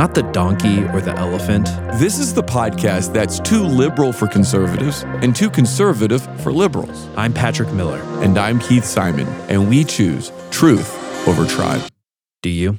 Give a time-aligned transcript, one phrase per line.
[0.00, 1.66] not the donkey or the elephant.
[2.00, 7.06] This is the podcast that's too liberal for conservatives and too conservative for liberals.
[7.18, 8.00] I'm Patrick Miller.
[8.22, 10.88] And I'm Keith Simon, and we choose truth
[11.28, 11.82] over tribe.
[12.40, 12.78] Do you?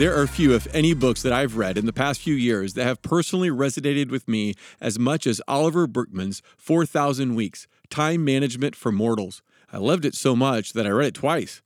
[0.00, 2.84] There are few, if any, books that I've read in the past few years that
[2.84, 8.92] have personally resonated with me as much as Oliver Burkeman's 4,000 Weeks Time Management for
[8.92, 9.42] Mortals.
[9.70, 11.60] I loved it so much that I read it twice.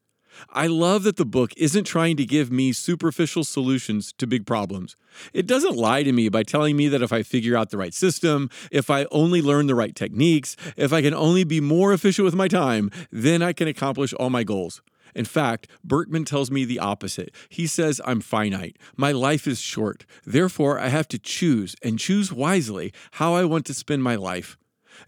[0.51, 4.97] I love that the book isn't trying to give me superficial solutions to big problems.
[5.33, 7.95] It doesn't lie to me by telling me that if I figure out the right
[7.95, 12.25] system, if I only learn the right techniques, if I can only be more efficient
[12.25, 14.83] with my time, then I can accomplish all my goals.
[15.15, 17.35] In fact, Burkeman tells me the opposite.
[17.49, 18.77] He says I'm finite.
[18.97, 20.07] My life is short.
[20.25, 24.57] Therefore, I have to choose and choose wisely how I want to spend my life.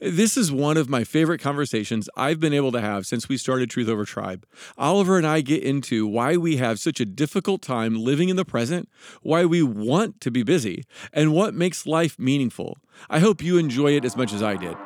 [0.01, 3.71] This is one of my favorite conversations I've been able to have since we started
[3.71, 4.47] Truth Over Tribe.
[4.77, 8.45] Oliver and I get into why we have such a difficult time living in the
[8.45, 8.89] present,
[9.23, 12.79] why we want to be busy, and what makes life meaningful.
[13.09, 14.77] I hope you enjoy it as much as I did.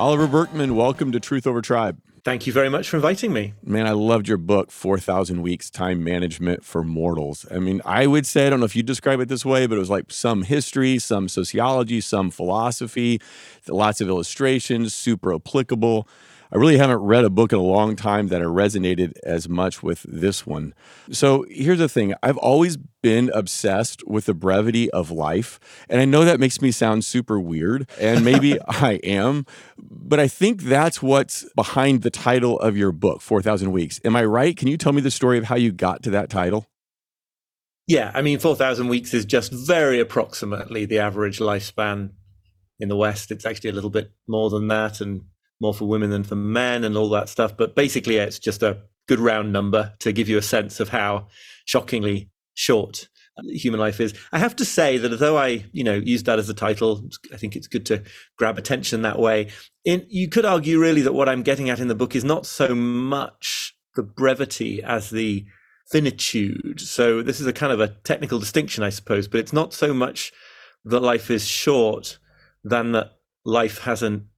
[0.00, 2.00] Oliver Burkeman, welcome to Truth Over Tribe.
[2.24, 3.52] Thank you very much for inviting me.
[3.62, 7.44] Man, I loved your book, 4,000 Weeks Time Management for Mortals.
[7.50, 9.74] I mean, I would say, I don't know if you describe it this way, but
[9.74, 13.20] it was like some history, some sociology, some philosophy,
[13.68, 16.08] lots of illustrations, super applicable.
[16.52, 19.82] I really haven't read a book in a long time that I resonated as much
[19.82, 20.74] with this one.
[21.12, 25.60] So here's the thing I've always been obsessed with the brevity of life.
[25.88, 29.46] And I know that makes me sound super weird, and maybe I am,
[29.78, 34.00] but I think that's what's behind the title of your book, 4,000 Weeks.
[34.04, 34.56] Am I right?
[34.56, 36.66] Can you tell me the story of how you got to that title?
[37.86, 42.10] Yeah, I mean, 4,000 weeks is just very approximately the average lifespan
[42.78, 43.30] in the West.
[43.30, 45.00] It's actually a little bit more than that.
[45.00, 45.22] And
[45.60, 47.56] more for women than for men and all that stuff.
[47.56, 51.28] But basically, it's just a good round number to give you a sense of how
[51.64, 54.14] shockingly short uh, human life is.
[54.32, 57.36] I have to say that although I, you know, use that as a title, I
[57.36, 58.02] think it's good to
[58.36, 59.50] grab attention that way.
[59.84, 62.46] In, you could argue really that what I'm getting at in the book is not
[62.46, 65.44] so much the brevity as the
[65.90, 66.80] finitude.
[66.80, 69.92] So this is a kind of a technical distinction, I suppose, but it's not so
[69.92, 70.32] much
[70.84, 72.18] that life is short
[72.62, 73.12] than that
[73.44, 74.28] life has an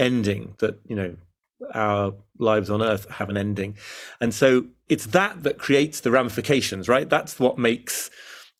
[0.00, 1.16] ending that you know
[1.74, 3.76] our lives on earth have an ending.
[4.20, 7.08] And so it's that that creates the ramifications right?
[7.08, 8.10] That's what makes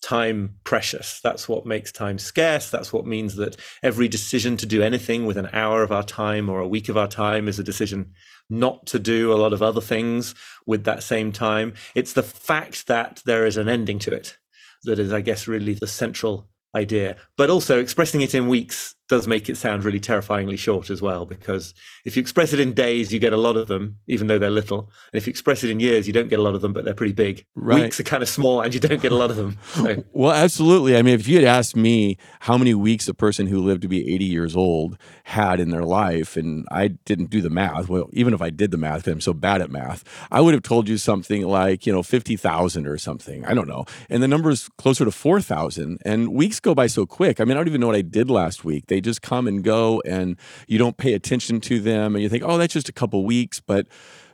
[0.03, 1.21] time precious.
[1.23, 2.71] That's what makes time scarce.
[2.71, 6.49] That's what means that every decision to do anything with an hour of our time
[6.49, 8.13] or a week of our time is a decision
[8.49, 10.35] not to do a lot of other things
[10.67, 11.75] with that same time.
[11.95, 14.37] It's the fact that there is an ending to it
[14.85, 19.27] that is i guess really the central idea but also expressing it in weeks does
[19.27, 23.13] make it sound really terrifyingly short as well because if you express it in days
[23.13, 24.91] you get a lot of them even though they're little.
[25.13, 26.85] And if you express it in years you don't get a lot of them but
[26.85, 27.45] they're pretty big.
[27.55, 27.83] Right.
[27.83, 29.59] weeks are kind of small and you don't get a lot of them.
[29.81, 30.05] So.
[30.13, 30.97] well absolutely.
[30.97, 33.89] I mean if you had asked me how many weeks a person who lived to
[33.89, 38.09] be 80 years old had in their life and i didn't do the math well
[38.13, 40.89] even if i did the math i'm so bad at math i would have told
[40.89, 43.45] you something like you know 50000 or something.
[43.45, 43.85] I don't know.
[44.09, 47.41] And the number is closer to 4000 and weeks go by so quick.
[47.41, 48.87] I mean i don't even know what i did last week.
[48.87, 50.37] They just come and go and
[50.67, 53.61] you don't pay attention to them and you think, oh, that's just a couple weeks.
[53.61, 53.87] But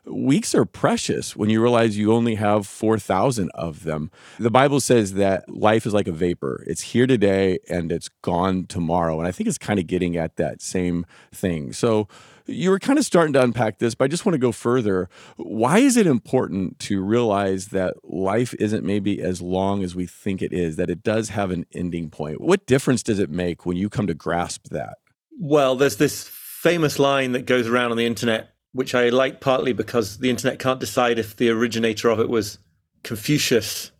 [0.05, 4.11] weeks are precious when you realize you only have 4,000 of them.
[4.39, 6.65] The Bible says that life is like a vapor.
[6.67, 9.19] It's here today and it's gone tomorrow.
[9.19, 11.73] And I think it's kind of getting at that same thing.
[11.73, 12.09] So
[12.47, 15.09] you were kind of starting to unpack this, but I just want to go further.
[15.37, 20.43] Why is it important to realize that life isn't maybe as long as we think
[20.43, 22.41] it is, that it does have an ending point?
[22.41, 24.99] What difference does it make when you come to grasp that?
[25.39, 29.73] Well, there's this famous line that goes around on the internet which I like partly
[29.73, 32.59] because the internet can't decide if the originator of it was
[33.03, 33.91] Confucius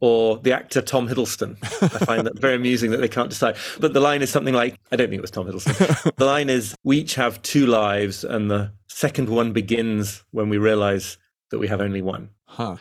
[0.00, 1.56] or the actor Tom Hiddleston.
[1.82, 3.56] I find that very amusing that they can't decide.
[3.80, 6.14] But the line is something like I don't think it was Tom Hiddleston.
[6.16, 10.58] the line is We each have two lives, and the second one begins when we
[10.58, 11.18] realize
[11.50, 12.30] that we have only one.
[12.46, 12.76] Huh.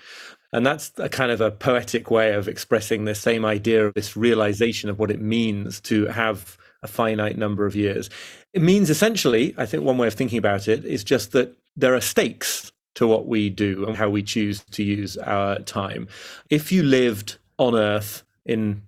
[0.52, 4.16] And that's a kind of a poetic way of expressing the same idea of this
[4.16, 8.10] realization of what it means to have a finite number of years.
[8.54, 11.96] It means essentially, I think one way of thinking about it is just that there
[11.96, 16.08] are stakes to what we do and how we choose to use our time.
[16.50, 18.84] If you lived on Earth in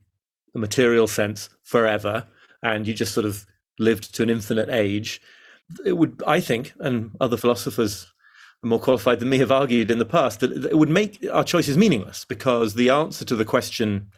[0.54, 2.28] a material sense forever
[2.62, 3.46] and you just sort of
[3.80, 5.22] lived to an infinite age,
[5.86, 8.12] it would, I think, and other philosophers
[8.64, 11.78] more qualified than me have argued in the past, that it would make our choices
[11.78, 14.10] meaningless because the answer to the question,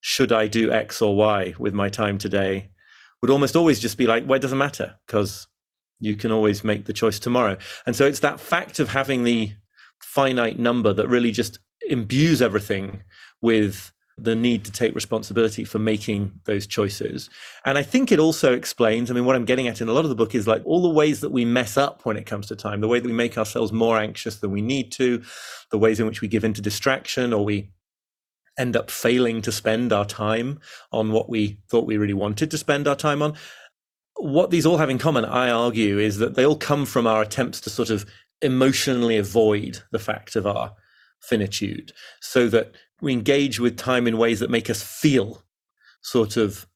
[0.00, 2.70] should I do X or Y with my time today,
[3.20, 5.48] would almost always just be like, well, it doesn't matter because
[6.00, 7.56] you can always make the choice tomorrow.
[7.86, 9.52] And so it's that fact of having the
[10.00, 11.58] finite number that really just
[11.88, 13.02] imbues everything
[13.40, 17.28] with the need to take responsibility for making those choices.
[17.66, 20.04] And I think it also explains, I mean, what I'm getting at in a lot
[20.04, 22.46] of the book is like all the ways that we mess up when it comes
[22.46, 25.22] to time, the way that we make ourselves more anxious than we need to,
[25.70, 27.70] the ways in which we give into distraction or we
[28.58, 30.60] end up failing to spend our time
[30.92, 33.34] on what we thought we really wanted to spend our time on.
[34.16, 37.22] What these all have in common, I argue, is that they all come from our
[37.22, 38.06] attempts to sort of
[38.42, 40.74] emotionally avoid the fact of our
[41.20, 45.42] finitude so that we engage with time in ways that make us feel
[46.02, 46.66] sort of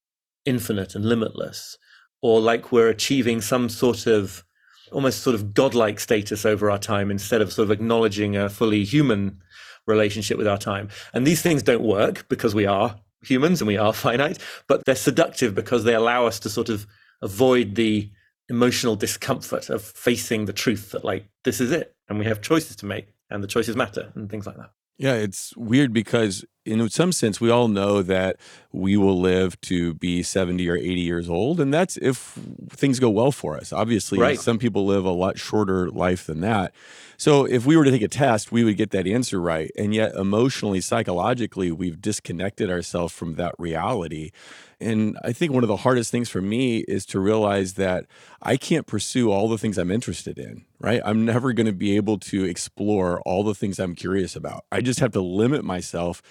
[0.44, 1.78] infinite and limitless,
[2.22, 4.44] or like we're achieving some sort of
[4.92, 8.84] almost sort of godlike status over our time instead of sort of acknowledging a fully
[8.84, 9.40] human
[9.86, 10.88] relationship with our time.
[11.14, 14.94] And these things don't work because we are humans and we are finite, but they're
[14.94, 16.86] seductive because they allow us to sort of
[17.22, 18.10] avoid the
[18.48, 22.74] emotional discomfort of facing the truth that like this is it and we have choices
[22.76, 24.70] to make and the choices matter and things like that.
[24.98, 28.36] Yeah, it's weird because in some sense we all know that
[28.72, 32.36] we will live to be 70 or 80 years old and that's if
[32.70, 33.72] things go well for us.
[33.72, 34.38] Obviously, Right.
[34.38, 36.74] some people live a lot shorter life than that.
[37.16, 39.70] So if we were to take a test, we would get that answer right.
[39.78, 44.32] And yet emotionally, psychologically, we've disconnected ourselves from that reality.
[44.80, 48.06] And I think one of the hardest things for me is to realize that
[48.42, 51.02] I can't pursue all the things I'm interested in, right?
[51.04, 54.64] I'm never going to be able to explore all the things I'm curious about.
[54.72, 56.22] I just have to limit myself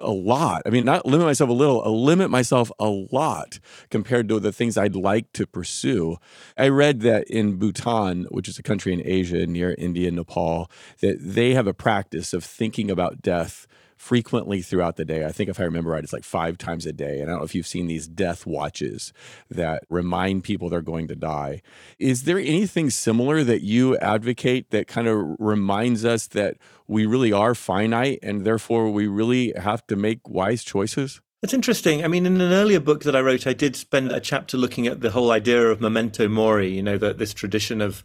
[0.00, 0.62] a lot.
[0.66, 3.58] I mean, not limit myself a little, uh, limit myself a lot
[3.90, 6.16] compared to the things I'd like to pursue.
[6.56, 10.70] I read that in Bhutan, which is a country in Asia near India and Nepal,
[11.00, 15.24] that they have a practice of thinking about death frequently throughout the day.
[15.24, 17.20] I think if I remember right, it's like five times a day.
[17.20, 19.12] And I don't know if you've seen these death watches
[19.50, 21.62] that remind people they're going to die.
[21.98, 26.56] Is there anything similar that you advocate that kind of reminds us that
[26.86, 31.20] we really are finite and therefore we really have to make wise choices?
[31.42, 32.02] It's interesting.
[32.02, 34.86] I mean, in an earlier book that I wrote, I did spend a chapter looking
[34.86, 38.02] at the whole idea of memento mori, you know, that this tradition of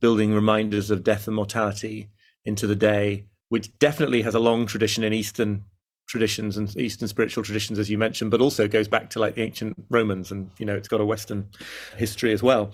[0.00, 2.10] building reminders of death and mortality
[2.44, 5.64] into the day, which definitely has a long tradition in Eastern
[6.08, 9.42] traditions and Eastern spiritual traditions, as you mentioned, but also goes back to like the
[9.42, 11.48] ancient Romans and, you know, it's got a Western
[11.96, 12.72] history as well.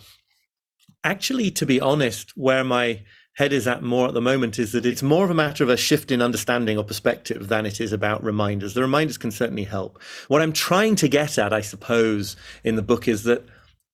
[1.02, 3.02] Actually, to be honest, where my
[3.36, 5.70] head is at more at the moment is that it's more of a matter of
[5.70, 8.72] a shift in understanding or perspective than it is about reminders.
[8.72, 10.00] The reminders can certainly help.
[10.28, 13.44] What I'm trying to get at, I suppose, in the book is that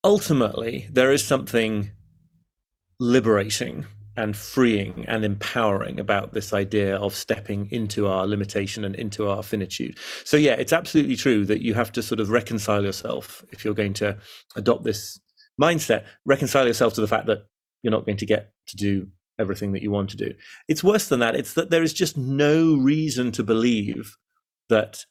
[0.03, 1.91] ultimately there is something
[2.99, 9.27] liberating and freeing and empowering about this idea of stepping into our limitation and into
[9.27, 9.97] our finitude.
[10.23, 13.73] So, yeah, it's absolutely true that you have to sort of reconcile yourself if you're
[13.73, 14.17] going to
[14.55, 15.19] adopt this
[15.61, 17.47] mindset, reconcile yourself to the fact that
[17.81, 19.07] you're not going to get to do
[19.39, 20.33] everything that you want to do.
[20.67, 21.35] It's worse than that.
[21.35, 24.15] It's that there is just no reason to believe
[24.69, 25.05] that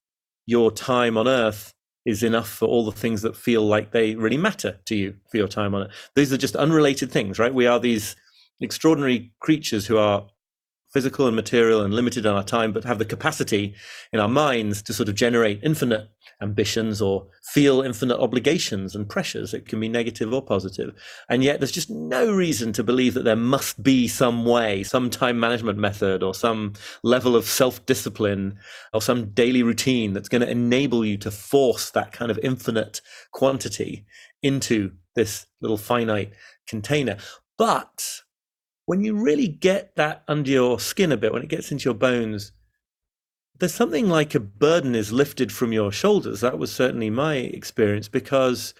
[0.46, 4.36] your time on earth is enough for all the things that feel like they really
[4.36, 5.90] matter to you for your time on it.
[6.16, 7.54] These are just unrelated things, right?
[7.54, 8.16] We are these
[8.64, 10.26] extraordinary creatures who are
[10.92, 13.74] physical and material and limited in our time, but have the capacity
[14.12, 16.08] in our minds to sort of generate infinite
[16.42, 19.54] ambitions or feel infinite obligations and pressures.
[19.54, 20.92] It can be negative or positive.
[21.30, 25.08] And yet there's just no reason to believe that there must be some way, some
[25.08, 28.58] time management method or some level of self discipline
[28.92, 33.00] or some daily routine that's going to enable you to force that kind of infinite
[33.30, 34.04] quantity
[34.42, 36.32] into this little finite
[36.66, 37.16] container.
[37.56, 38.22] But
[38.86, 41.94] when you really get that under your skin a bit, when it gets into your
[41.94, 42.52] bones,
[43.58, 46.40] there's something like a burden is lifted from your shoulders.
[46.40, 48.74] That was certainly my experience because,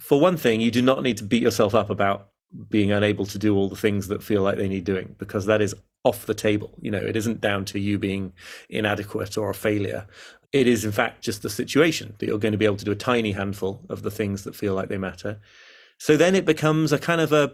[0.00, 2.28] for one thing, you do not need to beat yourself up about
[2.68, 5.60] being unable to do all the things that feel like they need doing because that
[5.60, 5.74] is
[6.04, 6.74] off the table.
[6.80, 8.32] You know, it isn't down to you being
[8.68, 10.06] inadequate or a failure.
[10.52, 12.92] It is, in fact, just the situation that you're going to be able to do
[12.92, 15.40] a tiny handful of the things that feel like they matter.
[15.98, 17.52] So then it becomes a kind of a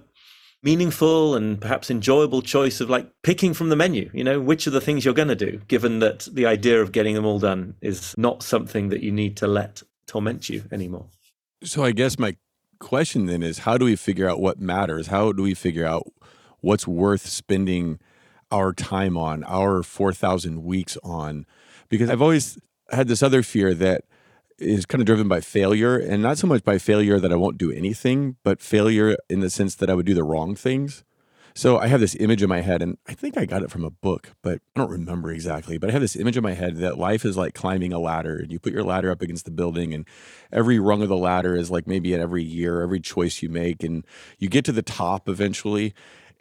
[0.64, 4.71] meaningful and perhaps enjoyable choice of like picking from the menu, you know, which are
[4.71, 7.75] the things you're going to do, given that the idea of getting them all done
[7.83, 11.06] is not something that you need to let torment you anymore.
[11.62, 12.37] So I guess my
[12.80, 15.09] question then is how do we figure out what matters?
[15.09, 16.11] How do we figure out
[16.61, 18.00] what's worth spending
[18.50, 21.44] our time on, our 4,000 weeks on?
[21.90, 22.59] Because I've always
[22.90, 24.04] had this other fear that
[24.58, 27.58] is kind of driven by failure and not so much by failure that I won't
[27.58, 31.04] do anything, but failure in the sense that I would do the wrong things.
[31.56, 33.84] So I have this image in my head, and I think I got it from
[33.84, 35.78] a book, but I don't remember exactly.
[35.78, 38.37] But I have this image in my head that life is like climbing a ladder,
[38.38, 40.04] and you put your ladder up against the building, and
[40.52, 43.84] every rung of the ladder is like maybe at every year, every choice you make,
[43.84, 44.04] and
[44.40, 45.94] you get to the top eventually.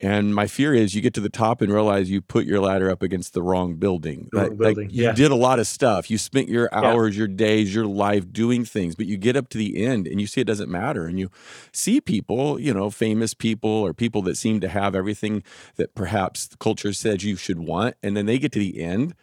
[0.04, 2.92] And my fear is you get to the top and realize you put your ladder
[2.92, 4.28] up against the wrong building.
[4.34, 5.14] The wrong Like- building, like you yeah.
[5.14, 6.12] did a lot of stuff.
[6.12, 6.80] You spent your Yeah.
[6.82, 10.20] hours, your days, your life doing things, but you get up to the end and
[10.20, 11.06] you see it doesn't matter.
[11.06, 11.30] And you
[11.72, 15.42] see people, you know, famous people or people that seem to have everything
[15.78, 17.96] that perhaps the culture says you should want.
[18.04, 19.14] And then they get to the end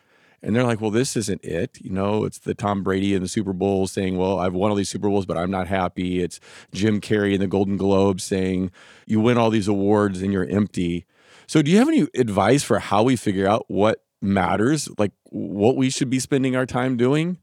[0.43, 1.79] and they're like, well, this isn't it.
[1.81, 4.77] You know, it's the Tom Brady in the Super Bowl saying, well, I've won all
[4.77, 6.23] these Super Bowls, but I'm not happy.
[6.23, 6.41] It's
[6.73, 8.71] Jim Carrey in the Golden Globe saying,
[9.07, 11.07] you win all these awards and you're empty.
[11.47, 15.77] So, do you have any advice for how we figure out what matters, like what
[15.77, 17.39] we should be spending our time doing?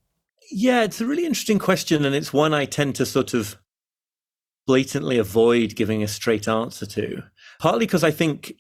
[0.49, 3.57] Yeah, it's a really interesting question, and it's one I tend to sort of
[4.65, 7.23] blatantly avoid giving a straight answer to.
[7.59, 8.53] Partly because I think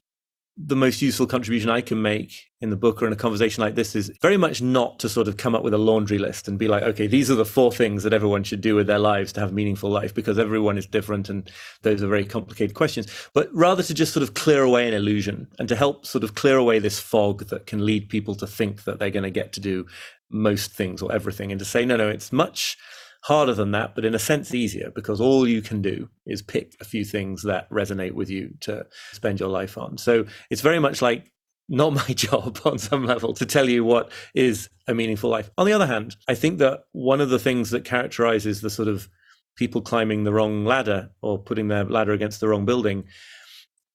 [0.57, 3.75] the most useful contribution I can make in the book or in a conversation like
[3.75, 6.57] this is very much not to sort of come up with a laundry list and
[6.57, 9.31] be like, okay, these are the four things that everyone should do with their lives
[9.33, 11.51] to have a meaningful life, because everyone is different and
[11.83, 13.07] those are very complicated questions.
[13.35, 16.33] But rather to just sort of clear away an illusion and to help sort of
[16.33, 19.53] clear away this fog that can lead people to think that they're going to get
[19.53, 19.85] to do
[20.31, 22.77] most things or everything and to say, no, no, it's much
[23.23, 26.75] harder than that, but in a sense easier because all you can do is pick
[26.79, 29.97] a few things that resonate with you to spend your life on.
[29.97, 31.31] So it's very much like
[31.69, 35.49] not my job on some level to tell you what is a meaningful life.
[35.57, 38.87] On the other hand, I think that one of the things that characterizes the sort
[38.87, 39.09] of
[39.55, 43.03] people climbing the wrong ladder or putting their ladder against the wrong building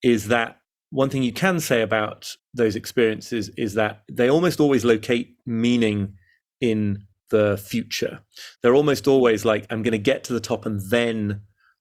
[0.02, 0.58] is that
[0.90, 6.14] one thing you can say about those experiences is that they almost always locate meaning
[6.60, 8.20] in the future.
[8.62, 11.40] They're almost always like, I'm going to get to the top and then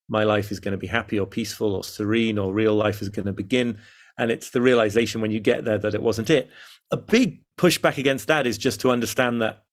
[0.10, 3.10] my life is going to be happy or peaceful or serene or real life is
[3.10, 3.78] going to begin.
[4.18, 6.50] And it's the realization when you get there that it wasn't it.
[6.90, 9.64] A big pushback against that is just to understand that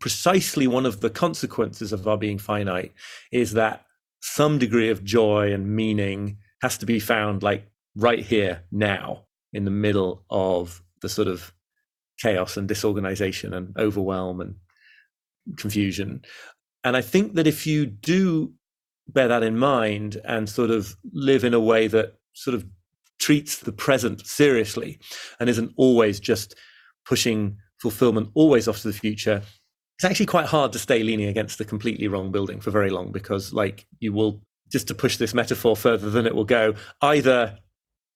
[0.00, 2.92] precisely one of the consequences of our being finite
[3.32, 3.84] is that
[4.20, 9.64] some degree of joy and meaning has to be found like right here now in
[9.64, 11.52] the middle of the sort of
[12.20, 14.54] chaos and disorganization and overwhelm and
[15.56, 16.22] confusion.
[16.82, 18.52] And I think that if you do
[19.08, 22.64] bear that in mind and sort of live in a way that sort of
[23.18, 24.98] treats the present seriously
[25.38, 26.54] and isn't always just
[27.04, 29.42] pushing fulfillment always off to the future,
[29.96, 33.12] it's actually quite hard to stay leaning against the completely wrong building for very long
[33.12, 37.58] because, like, you will just to push this metaphor further than it will go, either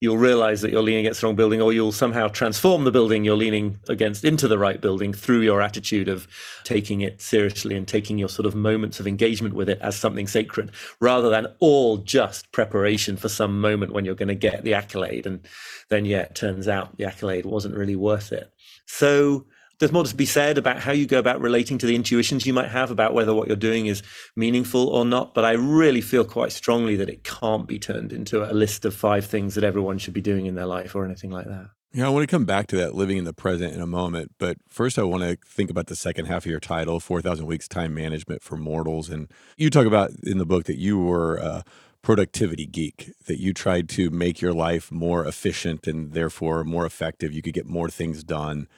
[0.01, 3.25] you'll realize that you're leaning against the wrong building, or you'll somehow transform the building
[3.25, 6.29] you're leaning against into the right building through your attitude of
[6.65, 10.27] taking it seriously and taking your sort of moments of engagement with it as something
[10.27, 14.75] sacred, rather than all just preparation for some moment when you're going to get the
[14.75, 15.27] accolade.
[15.27, 15.47] And
[15.89, 18.53] then, yeah, it turns out the accolade wasn't really worth it.
[18.87, 19.47] So,
[19.79, 22.53] there's more to be said about how you go about relating to the intuitions you
[22.53, 24.03] might have about whether what you're doing is
[24.37, 25.35] meaningful or not.
[25.35, 28.95] But I really feel quite strongly that it can't be turned into a list of
[28.95, 31.71] five things that everyone should be doing in their life or anything like that.
[31.93, 34.33] Yeah, I want to come back to that living in the present in a moment.
[34.39, 37.67] But first, I want to think about the second half of your title 4,000 Weeks
[37.67, 39.09] Time Management for Mortals.
[39.09, 41.65] And you talk about in the book that you were a
[42.03, 47.33] productivity geek, that you tried to make your life more efficient and therefore more effective.
[47.33, 48.69] You could get more things done.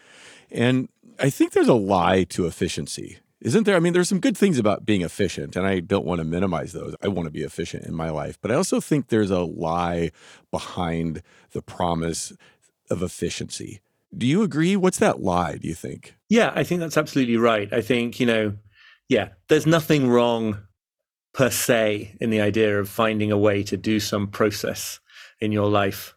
[0.53, 0.89] And
[1.19, 3.19] I think there's a lie to efficiency.
[3.41, 3.77] Isn't there?
[3.77, 6.73] I mean, there's some good things about being efficient, and I don't want to minimize
[6.73, 6.95] those.
[7.03, 10.11] I want to be efficient in my life, but I also think there's a lie
[10.51, 12.35] behind the promise
[12.91, 13.81] of efficiency.
[14.15, 14.77] Do you agree?
[14.77, 16.17] What's that lie, do you think?
[16.29, 17.73] Yeah, I think that's absolutely right.
[17.73, 18.57] I think, you know,
[19.09, 20.59] yeah, there's nothing wrong
[21.33, 25.01] per se in the idea of finding a way to do some process
[25.41, 26.15] in your life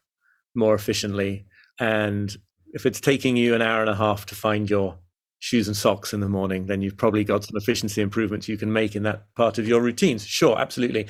[0.56, 1.46] more efficiently.
[1.80, 2.36] And
[2.74, 4.98] if it's taking you an hour and a half to find your
[5.40, 8.74] shoes and socks in the morning, then you've probably got some efficiency improvements you can
[8.74, 10.26] make in that part of your routines.
[10.26, 11.08] Sure, absolutely.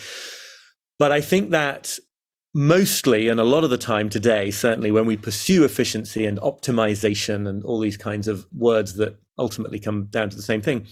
[1.00, 1.98] But I think that
[2.53, 7.48] mostly and a lot of the time today, certainly when we pursue efficiency and optimization
[7.48, 10.86] and all these kinds of words that ultimately come down to the same thing,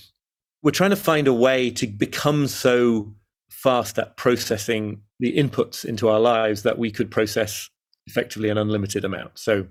[0.63, 3.13] we're trying to find a way to become so
[3.49, 7.69] fast at processing the inputs into our lives that we could process
[8.07, 9.37] effectively an unlimited amount.
[9.37, 9.67] So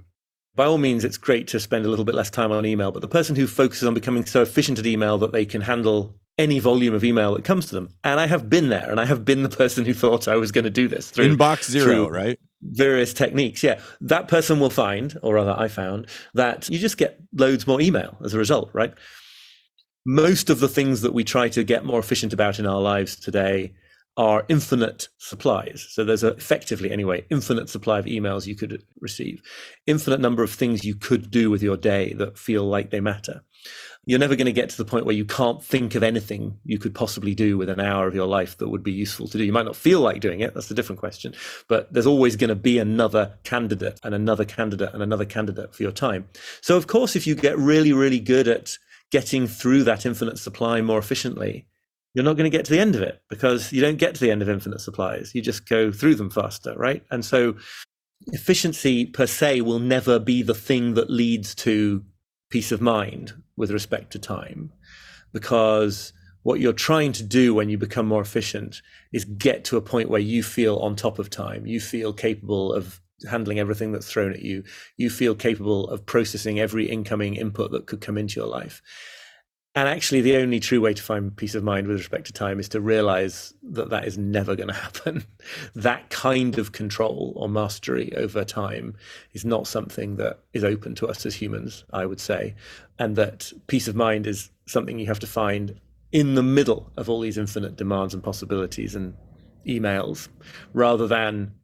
[0.54, 3.02] by all means, it's great to spend a little bit less time on email, but
[3.02, 6.58] the person who focuses on becoming so efficient at email that they can handle any
[6.58, 7.90] volume of email that comes to them.
[8.02, 10.50] And I have been there, and I have been the person who thought I was
[10.52, 12.38] going to do this through Inbox zero, through right?
[12.62, 13.62] Various techniques.
[13.62, 13.80] Yeah.
[14.00, 18.16] That person will find, or rather, I found, that you just get loads more email
[18.24, 18.92] as a result, right?
[20.06, 23.16] Most of the things that we try to get more efficient about in our lives
[23.16, 23.74] today
[24.20, 25.86] are infinite supplies.
[25.88, 29.40] So there's a, effectively, anyway, infinite supply of emails you could receive,
[29.86, 33.42] infinite number of things you could do with your day that feel like they matter
[34.06, 36.78] you're never going to get to the point where you can't think of anything you
[36.78, 39.44] could possibly do with an hour of your life that would be useful to do.
[39.44, 41.34] You might not feel like doing it, that's a different question,
[41.68, 45.82] but there's always going to be another candidate and another candidate and another candidate for
[45.82, 46.28] your time.
[46.62, 48.78] So, of course, if you get really, really good at
[49.10, 51.66] getting through that infinite supply more efficiently,
[52.14, 54.20] you're not going to get to the end of it because you don't get to
[54.20, 55.32] the end of infinite supplies.
[55.34, 57.04] You just go through them faster, right?
[57.10, 57.56] And so,
[58.28, 62.04] efficiency per se will never be the thing that leads to
[62.50, 64.72] peace of mind with respect to time
[65.32, 66.12] because
[66.42, 70.10] what you're trying to do when you become more efficient is get to a point
[70.10, 74.32] where you feel on top of time you feel capable of handling everything that's thrown
[74.32, 74.62] at you
[74.96, 78.82] you feel capable of processing every incoming input that could come into your life
[79.76, 82.58] and actually, the only true way to find peace of mind with respect to time
[82.58, 85.24] is to realize that that is never going to happen.
[85.76, 88.96] that kind of control or mastery over time
[89.32, 92.56] is not something that is open to us as humans, I would say.
[92.98, 97.08] And that peace of mind is something you have to find in the middle of
[97.08, 99.14] all these infinite demands and possibilities and
[99.68, 100.26] emails
[100.72, 101.54] rather than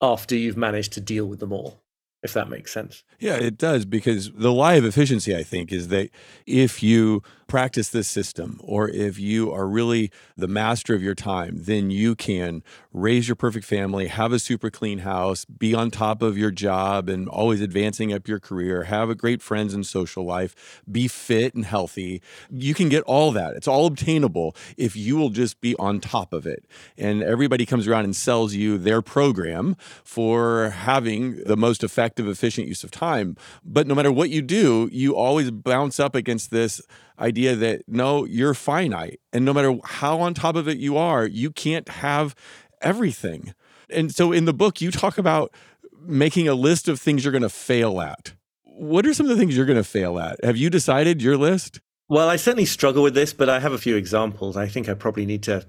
[0.00, 1.80] after you've managed to deal with them all
[2.22, 3.04] if that makes sense.
[3.18, 6.10] Yeah, it does because the lie of efficiency, I think, is that
[6.46, 11.56] if you practice this system or if you are really the master of your time,
[11.56, 16.22] then you can raise your perfect family, have a super clean house, be on top
[16.22, 20.24] of your job and always advancing up your career, have a great friends and social
[20.24, 22.22] life, be fit and healthy.
[22.50, 23.54] You can get all that.
[23.54, 26.66] It's all obtainable if you will just be on top of it.
[26.96, 32.68] And everybody comes around and sells you their program for having the most effective, efficient
[32.68, 33.36] use of time.
[33.64, 36.82] But no matter what you do, you always bounce up against this
[37.18, 39.20] idea that no, you're finite.
[39.32, 42.34] And no matter how on top of it you are, you can't have
[42.80, 43.54] everything.
[43.90, 45.52] And so in the book, you talk about
[46.00, 48.34] making a list of things you're going to fail at.
[48.64, 50.42] What are some of the things you're going to fail at?
[50.44, 51.80] Have you decided your list?
[52.08, 54.56] Well, I certainly struggle with this, but I have a few examples.
[54.56, 55.66] I think I probably need to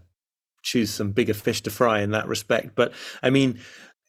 [0.62, 2.76] choose some bigger fish to fry in that respect.
[2.76, 3.60] But I mean,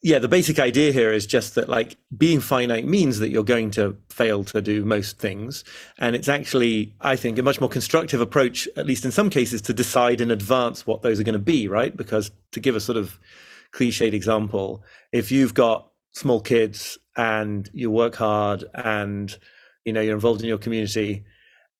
[0.03, 3.69] yeah, the basic idea here is just that like being finite means that you're going
[3.71, 5.63] to fail to do most things.
[5.99, 9.61] And it's actually, I think, a much more constructive approach, at least in some cases,
[9.63, 11.95] to decide in advance what those are going to be, right?
[11.95, 13.19] Because to give a sort of
[13.73, 19.37] cliched example, if you've got small kids and you work hard and
[19.85, 21.23] you know you're involved in your community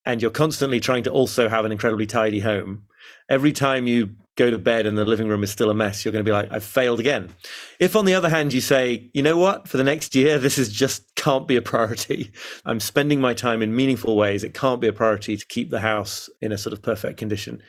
[0.05, 2.83] and you're constantly trying to also have an incredibly tidy home
[3.29, 6.11] every time you go to bed and the living room is still a mess, you're
[6.11, 7.29] going to be like, I've failed again.
[7.79, 10.57] If, on the other hand, you say, you know what, for the next year, this
[10.57, 12.31] is just can't be a priority.
[12.65, 14.43] I'm spending my time in meaningful ways.
[14.43, 17.61] It can't be a priority to keep the house in a sort of perfect condition.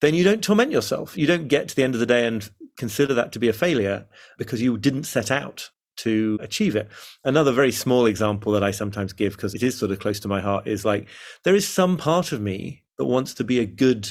[0.00, 1.16] Then you don't torment yourself.
[1.16, 3.52] You don't get to the end of the day and consider that to be a
[3.52, 6.88] failure because you didn't set out to achieve it.
[7.24, 10.28] Another very small example that I sometimes give because it is sort of close to
[10.28, 11.06] my heart is like
[11.44, 14.10] there is some part of me that wants to be a good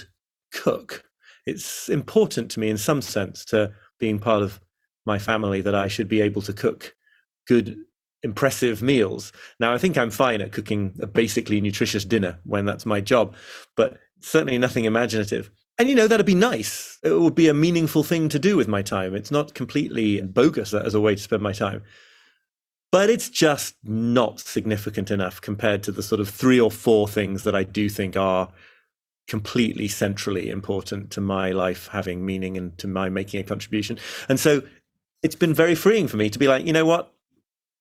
[0.54, 1.04] cook
[1.46, 4.60] it's important to me in some sense to being part of
[5.06, 6.96] my family that I should be able to cook
[7.48, 7.78] good,
[8.24, 9.34] impressive meals.
[9.60, 13.36] Now, I think I'm fine at cooking a basically nutritious dinner when that's my job,
[13.76, 15.50] but certainly nothing imaginative.
[15.78, 17.00] And you know, that'd be nice.
[17.04, 19.16] It would be a meaningful thing to do with my time.
[19.16, 21.82] It's not completely bogus as a way to spend my time.
[22.92, 27.44] But it's just not significant enough compared to the sort of three or four things
[27.44, 28.50] that I do think are
[29.32, 33.98] completely centrally important to my life having meaning and to my making a contribution.
[34.28, 34.62] And so
[35.24, 37.14] it's been very freeing for me to be like, you know what?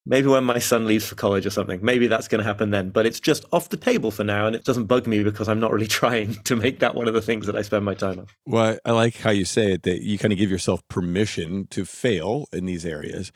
[0.07, 2.91] Maybe when my son leaves for college or something, maybe that's going to happen then.
[2.91, 4.47] But it's just off the table for now.
[4.47, 7.15] And it doesn't bug me because I'm not really trying to make that one of
[7.15, 8.27] the things that I spend my time on.
[8.47, 11.85] Well, I like how you say it that you kind of give yourself permission to
[11.85, 13.33] fail in these areas.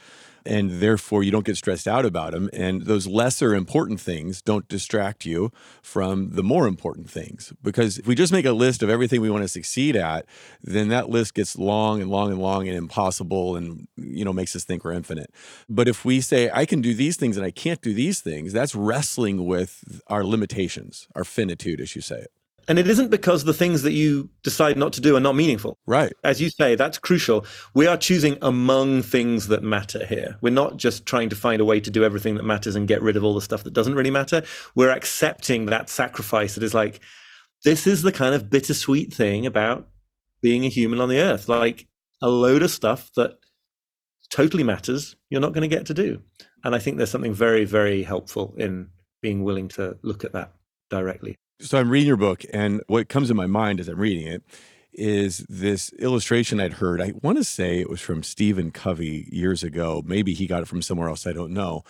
[0.46, 2.50] And therefore you don't get stressed out about them.
[2.52, 5.50] And those lesser important things don't distract you
[5.82, 7.52] from the more important things.
[7.62, 10.26] Because if we just make a list of everything we want to succeed at,
[10.62, 14.54] then that list gets long and long and long and impossible and you know makes
[14.54, 15.32] us think we're infinite.
[15.68, 18.52] But if we say I can do these things and I can't do these things,
[18.52, 22.32] that's wrestling with our limitations, our finitude, as you say it.
[22.66, 25.78] And it isn't because the things that you decide not to do are not meaningful.
[25.86, 26.12] Right.
[26.24, 27.44] As you say, that's crucial.
[27.74, 30.38] We are choosing among things that matter here.
[30.40, 33.02] We're not just trying to find a way to do everything that matters and get
[33.02, 34.42] rid of all the stuff that doesn't really matter.
[34.74, 37.00] We're accepting that sacrifice that is like,
[37.64, 39.88] this is the kind of bittersweet thing about
[40.42, 41.48] being a human on the earth.
[41.48, 41.86] Like
[42.22, 43.38] a load of stuff that
[44.30, 46.22] totally matters, you're not going to get to do.
[46.64, 48.88] And I think there's something very, very helpful in
[49.20, 50.52] being willing to look at that
[50.90, 51.36] directly.
[51.60, 54.42] So I'm reading your book, and what comes to my mind as I'm reading it
[54.94, 57.00] is this illustration I'd heard.
[57.00, 60.02] I want to say it was from Stephen Covey years ago.
[60.04, 61.26] Maybe he got it from somewhere else.
[61.26, 61.84] I don't know.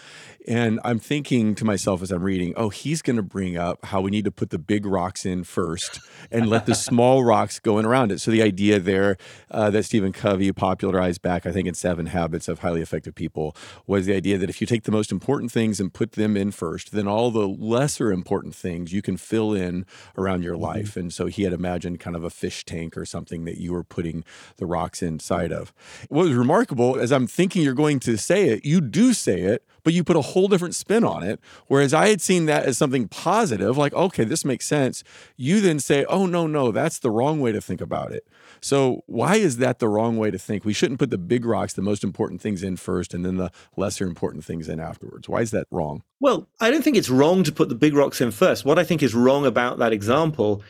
[0.46, 4.00] And I'm thinking to myself as I'm reading, oh, he's going to bring up how
[4.00, 7.78] we need to put the big rocks in first and let the small rocks go
[7.78, 8.20] in around it.
[8.20, 9.16] So the idea there
[9.50, 13.56] uh, that Stephen Covey popularized back, I think, in Seven Habits of Highly Effective People
[13.86, 16.50] was the idea that if you take the most important things and put them in
[16.50, 19.86] first, then all the lesser important things you can fill in
[20.18, 20.64] around your mm-hmm.
[20.64, 20.96] life.
[20.96, 23.84] And so he had imagined kind of a fish tank or something that you were
[23.84, 24.24] putting
[24.56, 25.72] the rocks inside of.
[26.08, 29.64] What was remarkable, as I'm thinking you're going to say it, you do say it,
[29.84, 31.38] but you put a whole different spin on it.
[31.68, 35.04] Whereas I had seen that as something positive, like, okay, this makes sense.
[35.36, 38.26] You then say, oh, no, no, that's the wrong way to think about it.
[38.60, 40.64] So, why is that the wrong way to think?
[40.64, 43.50] We shouldn't put the big rocks, the most important things in first, and then the
[43.76, 45.28] lesser important things in afterwards.
[45.28, 46.02] Why is that wrong?
[46.20, 48.64] Well, I don't think it's wrong to put the big rocks in first.
[48.64, 50.62] What I think is wrong about that example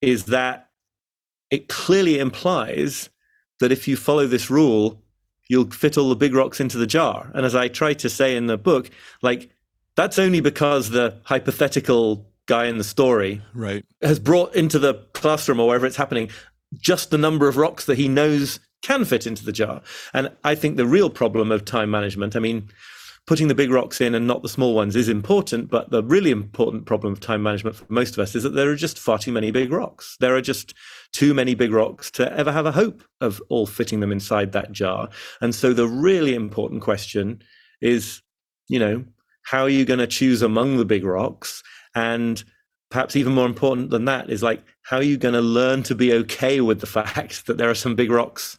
[0.00, 0.70] is that
[1.50, 3.10] it clearly implies
[3.60, 5.02] that if you follow this rule,
[5.48, 7.30] you'll fit all the big rocks into the jar.
[7.34, 8.90] And as I try to say in the book,
[9.22, 9.50] like
[9.96, 13.84] that's only because the hypothetical guy in the story right.
[14.02, 16.28] has brought into the classroom or wherever it's happening
[16.78, 19.80] just the number of rocks that he knows can fit into the jar.
[20.12, 22.68] And I think the real problem of time management, I mean,
[23.26, 26.30] putting the big rocks in and not the small ones is important, but the really
[26.30, 29.18] important problem of time management for most of us is that there are just far
[29.18, 30.16] too many big rocks.
[30.20, 30.74] There are just
[31.14, 34.72] too many big rocks to ever have a hope of all fitting them inside that
[34.72, 35.08] jar.
[35.40, 37.40] And so the really important question
[37.80, 38.20] is,
[38.68, 39.04] you know,
[39.44, 41.62] how are you going to choose among the big rocks?
[41.94, 42.42] And
[42.90, 45.94] perhaps even more important than that is like, how are you going to learn to
[45.94, 48.58] be okay with the fact that there are some big rocks,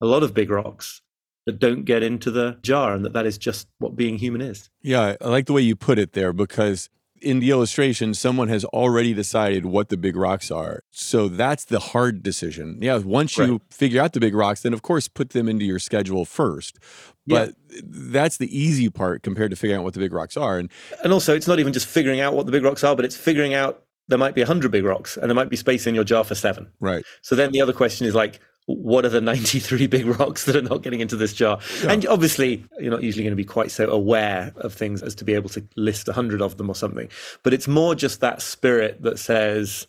[0.00, 1.02] a lot of big rocks,
[1.44, 4.70] that don't get into the jar and that that is just what being human is.
[4.82, 6.88] Yeah, I like the way you put it there because
[7.20, 10.82] in the illustration, someone has already decided what the big rocks are.
[10.90, 12.78] So that's the hard decision.
[12.80, 13.60] Yeah, once you right.
[13.70, 16.78] figure out the big rocks, then of course put them into your schedule first.
[17.26, 17.80] But yeah.
[17.84, 20.58] that's the easy part compared to figuring out what the big rocks are.
[20.58, 20.70] And
[21.04, 23.16] and also, it's not even just figuring out what the big rocks are, but it's
[23.16, 26.04] figuring out there might be 100 big rocks and there might be space in your
[26.04, 26.68] jar for seven.
[26.80, 27.04] Right.
[27.22, 28.40] So then the other question is like,
[28.76, 31.58] what are the 93 big rocks that are not getting into this jar?
[31.82, 31.92] Yeah.
[31.92, 35.24] And obviously, you're not usually going to be quite so aware of things as to
[35.24, 37.08] be able to list 100 of them or something.
[37.42, 39.86] But it's more just that spirit that says,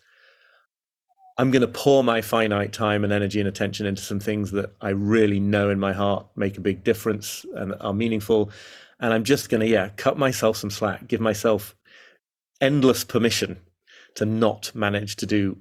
[1.38, 4.76] I'm going to pour my finite time and energy and attention into some things that
[4.82, 8.52] I really know in my heart make a big difference and are meaningful.
[9.00, 11.76] And I'm just going to, yeah, cut myself some slack, give myself
[12.60, 13.60] endless permission
[14.16, 15.58] to not manage to do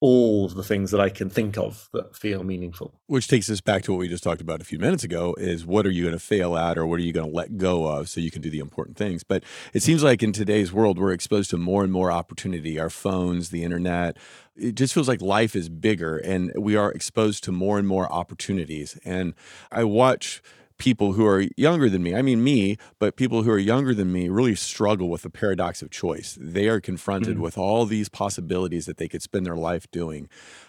[0.00, 3.00] all the things that I can think of that feel meaningful.
[3.06, 5.64] Which takes us back to what we just talked about a few minutes ago is
[5.64, 7.86] what are you going to fail at or what are you going to let go
[7.86, 9.24] of so you can do the important things.
[9.24, 12.78] But it seems like in today's world, we're exposed to more and more opportunity.
[12.78, 14.18] Our phones, the internet,
[14.56, 18.12] it just feels like life is bigger and we are exposed to more and more
[18.12, 18.98] opportunities.
[19.04, 19.34] And
[19.72, 20.42] I watch
[20.78, 24.12] people who are younger than me, I mean me, but people who are younger than
[24.12, 26.36] me really struggle with the paradox of choice.
[26.40, 27.42] They are confronted mm-hmm.
[27.42, 30.28] with all these possibilities that they could spend their life doing,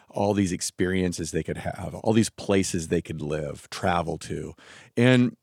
[0.09, 4.53] all these experiences they could have, all these places they could live, travel to.
[4.95, 5.35] And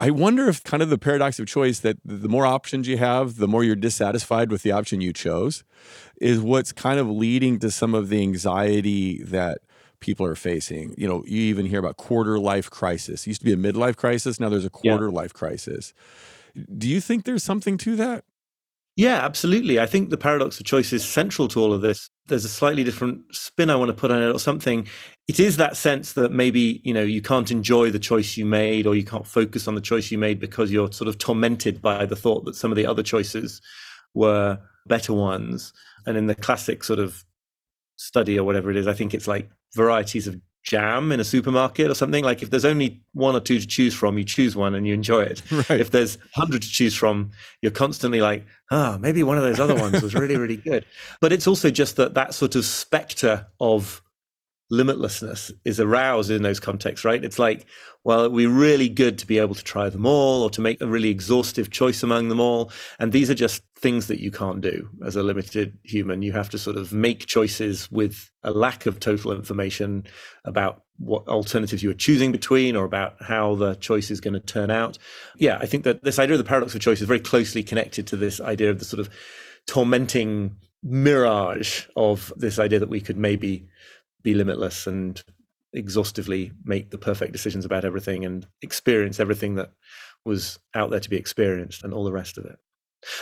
[0.00, 3.36] I wonder if kind of the paradox of choice that the more options you have,
[3.36, 5.64] the more you're dissatisfied with the option you chose,
[6.20, 9.58] is what's kind of leading to some of the anxiety that
[10.00, 10.94] people are facing.
[10.96, 13.22] You know, you even hear about quarter life crisis.
[13.22, 14.38] It used to be a midlife crisis.
[14.38, 15.14] Now there's a quarter yeah.
[15.14, 15.92] life crisis.
[16.76, 18.24] Do you think there's something to that?
[18.98, 19.78] Yeah, absolutely.
[19.78, 22.10] I think the paradox of choice is central to all of this.
[22.26, 24.88] There's a slightly different spin I want to put on it or something.
[25.28, 28.88] It is that sense that maybe, you know, you can't enjoy the choice you made
[28.88, 32.06] or you can't focus on the choice you made because you're sort of tormented by
[32.06, 33.62] the thought that some of the other choices
[34.14, 34.58] were
[34.88, 35.72] better ones.
[36.04, 37.24] And in the classic sort of
[37.98, 41.90] study or whatever it is, I think it's like varieties of jam in a supermarket
[41.90, 42.22] or something.
[42.22, 44.94] Like if there's only one or two to choose from, you choose one and you
[44.94, 45.42] enjoy it.
[45.50, 45.80] Right.
[45.80, 47.30] If there's hundred to choose from,
[47.62, 50.84] you're constantly like, ah, oh, maybe one of those other ones was really, really good.
[51.20, 54.02] But it's also just that that sort of specter of
[54.70, 57.24] limitlessness is aroused in those contexts, right?
[57.24, 57.66] It's like,
[58.04, 60.80] well, it'd be really good to be able to try them all or to make
[60.80, 62.70] a really exhaustive choice among them all.
[62.98, 66.22] And these are just things that you can't do as a limited human.
[66.22, 70.04] You have to sort of make choices with a lack of total information
[70.44, 74.40] about what alternatives you are choosing between or about how the choice is going to
[74.40, 74.98] turn out.
[75.36, 78.06] Yeah, I think that this idea of the paradox of choice is very closely connected
[78.08, 79.10] to this idea of the sort of
[79.66, 83.68] tormenting mirage of this idea that we could maybe
[84.22, 85.22] be limitless and
[85.72, 89.70] exhaustively make the perfect decisions about everything and experience everything that
[90.24, 92.58] was out there to be experienced and all the rest of it.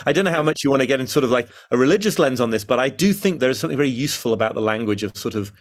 [0.05, 2.19] I don't know how much you want to get in sort of like a religious
[2.19, 5.03] lens on this, but I do think there is something very useful about the language
[5.03, 5.51] of sort of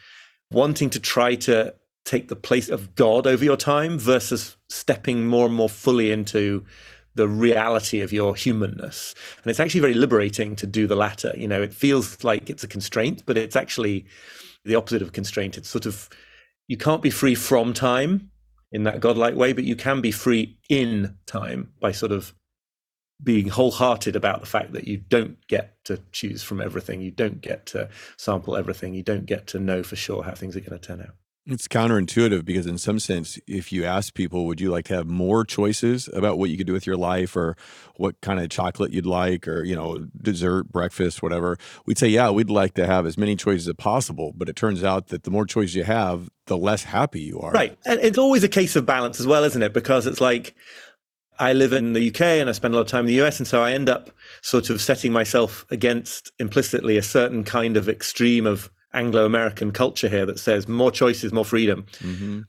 [0.50, 1.74] wanting to try to
[2.04, 6.64] take the place of God over your time versus stepping more and more fully into
[7.16, 9.14] the reality of your humanness.
[9.42, 11.32] And it's actually very liberating to do the latter.
[11.36, 14.06] You know, it feels like it's a constraint, but it's actually
[14.64, 15.58] the opposite of constraint.
[15.58, 16.08] It's sort of
[16.68, 18.30] you can't be free from time
[18.72, 22.34] in that godlike way, but you can be free in time by sort of
[23.22, 27.40] being wholehearted about the fact that you don't get to choose from everything, you don't
[27.40, 30.78] get to sample everything, you don't get to know for sure how things are going
[30.78, 31.14] to turn out.
[31.48, 35.06] It's counterintuitive because, in some sense, if you ask people, would you like to have
[35.06, 37.56] more choices about what you could do with your life or
[37.94, 42.30] what kind of chocolate you'd like or, you know, dessert, breakfast, whatever, we'd say, yeah,
[42.30, 44.32] we'd like to have as many choices as possible.
[44.34, 47.52] But it turns out that the more choices you have, the less happy you are.
[47.52, 47.78] Right.
[47.86, 49.72] And it's always a case of balance as well, isn't it?
[49.72, 50.56] Because it's like,
[51.38, 53.38] I live in the UK and I spend a lot of time in the US.
[53.38, 54.10] And so I end up
[54.42, 60.26] sort of setting myself against implicitly a certain kind of extreme of Anglo-American culture here
[60.26, 61.84] that says more choices, more freedom.
[61.98, 62.40] Mm-hmm.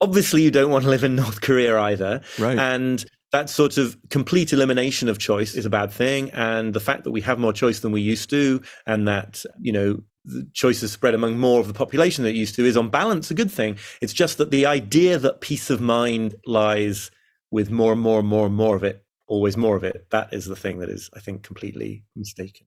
[0.00, 2.58] Obviously, you don't want to live in North Korea either, right?
[2.58, 6.30] And that sort of complete elimination of choice is a bad thing.
[6.30, 9.72] And the fact that we have more choice than we used to, and that you
[9.72, 13.30] know the choices spread among more of the population that used to, is on balance
[13.30, 13.78] a good thing.
[14.00, 17.10] It's just that the idea that peace of mind lies
[17.54, 20.32] with more and more and more and more of it, always more of it, that
[20.32, 22.66] is the thing that is, I think, completely mistaken.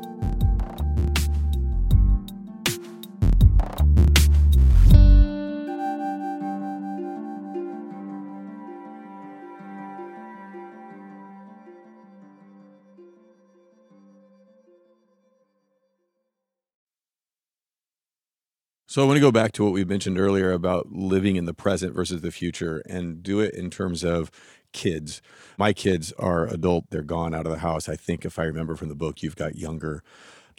[18.91, 21.53] So I want to go back to what we mentioned earlier about living in the
[21.53, 24.29] present versus the future and do it in terms of
[24.73, 25.21] kids.
[25.57, 27.87] My kids are adult, they're gone out of the house.
[27.87, 30.03] I think if I remember from the book, you've got younger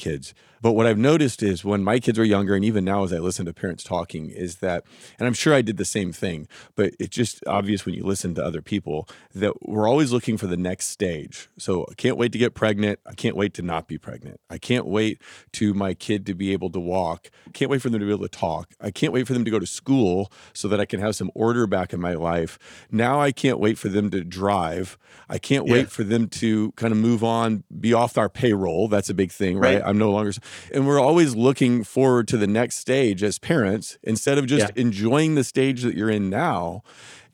[0.02, 0.34] kids.
[0.62, 3.18] But what I've noticed is when my kids were younger, and even now as I
[3.18, 4.84] listen to parents talking, is that,
[5.18, 8.36] and I'm sure I did the same thing, but it's just obvious when you listen
[8.36, 11.48] to other people that we're always looking for the next stage.
[11.58, 13.00] So I can't wait to get pregnant.
[13.04, 14.40] I can't wait to not be pregnant.
[14.48, 15.20] I can't wait
[15.54, 17.30] to my kid to be able to walk.
[17.48, 18.72] I can't wait for them to be able to talk.
[18.80, 21.32] I can't wait for them to go to school so that I can have some
[21.34, 22.60] order back in my life.
[22.88, 24.96] Now I can't wait for them to drive.
[25.28, 25.72] I can't yeah.
[25.72, 28.86] wait for them to kind of move on, be off our payroll.
[28.86, 29.82] That's a big thing, right?
[29.82, 29.88] right.
[29.92, 30.32] I, am no longer.
[30.72, 34.82] And we're always looking forward to the next stage as parents instead of just Yeah.
[34.82, 36.82] enjoying the stage that you're in now.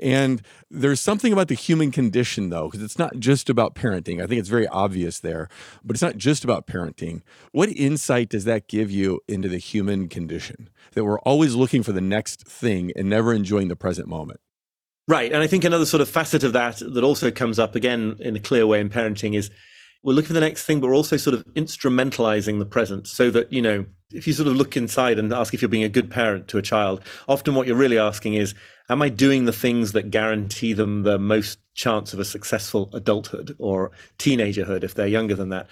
[0.01, 4.23] And there's something about the human condition, though, because it's not just about parenting.
[4.23, 5.49] I think it's very obvious there,
[5.85, 7.23] but it's not just about parenting.
[7.51, 10.69] What insight does that give you into the human condition?
[10.93, 14.41] That we're always looking for the next thing and never enjoying the present moment.
[15.09, 15.33] Right.
[15.33, 18.37] And I think another sort of facet of that that also comes up again in
[18.37, 19.51] a clear way in parenting is
[20.03, 23.31] we're looking for the next thing, but we're also sort of instrumentalizing the present so
[23.31, 25.89] that, you know, if you sort of look inside and ask if you're being a
[25.89, 28.55] good parent to a child, often what you're really asking is,
[28.89, 33.55] am I doing the things that guarantee them the most chance of a successful adulthood
[33.59, 35.69] or teenagerhood if they're younger than that?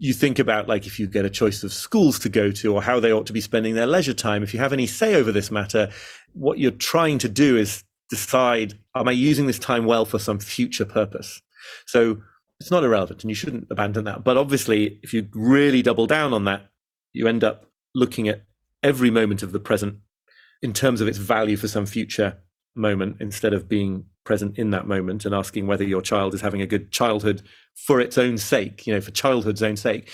[0.00, 2.82] you think about like if you get a choice of schools to go to or
[2.82, 5.32] how they ought to be spending their leisure time if you have any say over
[5.32, 5.90] this matter
[6.34, 10.38] what you're trying to do is decide am i using this time well for some
[10.38, 11.42] future purpose
[11.84, 12.18] so
[12.60, 16.32] it's not irrelevant and you shouldn't abandon that but obviously if you really double down
[16.32, 16.68] on that
[17.12, 18.44] you end up looking at
[18.82, 19.96] every moment of the present
[20.62, 22.38] in terms of its value for some future
[22.74, 26.62] moment instead of being present in that moment and asking whether your child is having
[26.62, 27.42] a good childhood
[27.74, 30.10] for its own sake, you know, for childhood's own sake.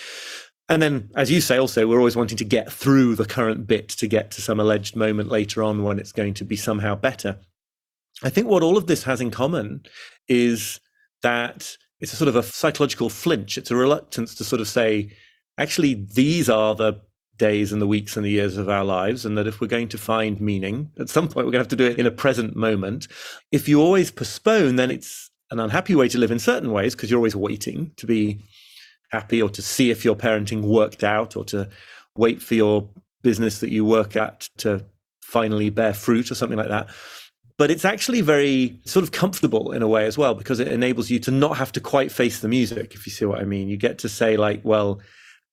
[0.69, 3.89] And then, as you say, also, we're always wanting to get through the current bit
[3.91, 7.39] to get to some alleged moment later on when it's going to be somehow better.
[8.23, 9.83] I think what all of this has in common
[10.29, 10.81] is
[11.23, 13.57] that it's a sort of a psychological flinch.
[13.57, 15.11] It's a reluctance to sort of say,
[15.57, 17.01] actually, these are the
[17.39, 19.89] days and the weeks and the years of our lives, and that if we're going
[19.89, 22.11] to find meaning, at some point we're going to have to do it in a
[22.11, 23.09] present moment.
[23.53, 27.11] If you always postpone, then it's an unhappy way to live in certain ways because
[27.11, 28.45] you're always waiting to be
[29.11, 31.71] happy or to see if your parenting worked out or to
[32.19, 32.87] wait for your
[33.23, 34.85] business that you work at to
[35.23, 36.87] finally bear fruit or something like that.
[37.57, 41.09] But it's actually very sort of comfortable in a way as well because it enables
[41.09, 43.69] you to not have to quite face the music, if you see what I mean.
[43.69, 45.01] You get to say, like, well,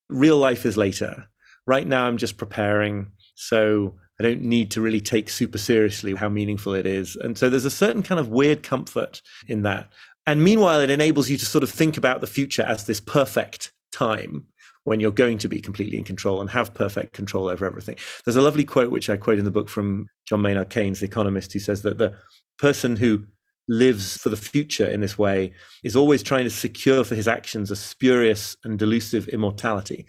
[0.09, 1.27] real life is later.
[1.67, 3.11] Right now, I'm just preparing.
[3.35, 7.15] So I don't need to really take super seriously how meaningful it is.
[7.15, 9.91] And so there's a certain kind of weird comfort in that.
[10.25, 13.73] And meanwhile, it enables you to sort of think about the future as this perfect
[13.91, 14.45] time
[14.83, 17.95] when you're going to be completely in control and have perfect control over everything.
[18.25, 21.05] There's a lovely quote, which I quote in the book from John Maynard Keynes, the
[21.05, 22.15] economist, who says that the
[22.57, 23.25] person who
[23.67, 27.71] lives for the future in this way is always trying to secure for his actions
[27.71, 30.05] a spurious and delusive immortality.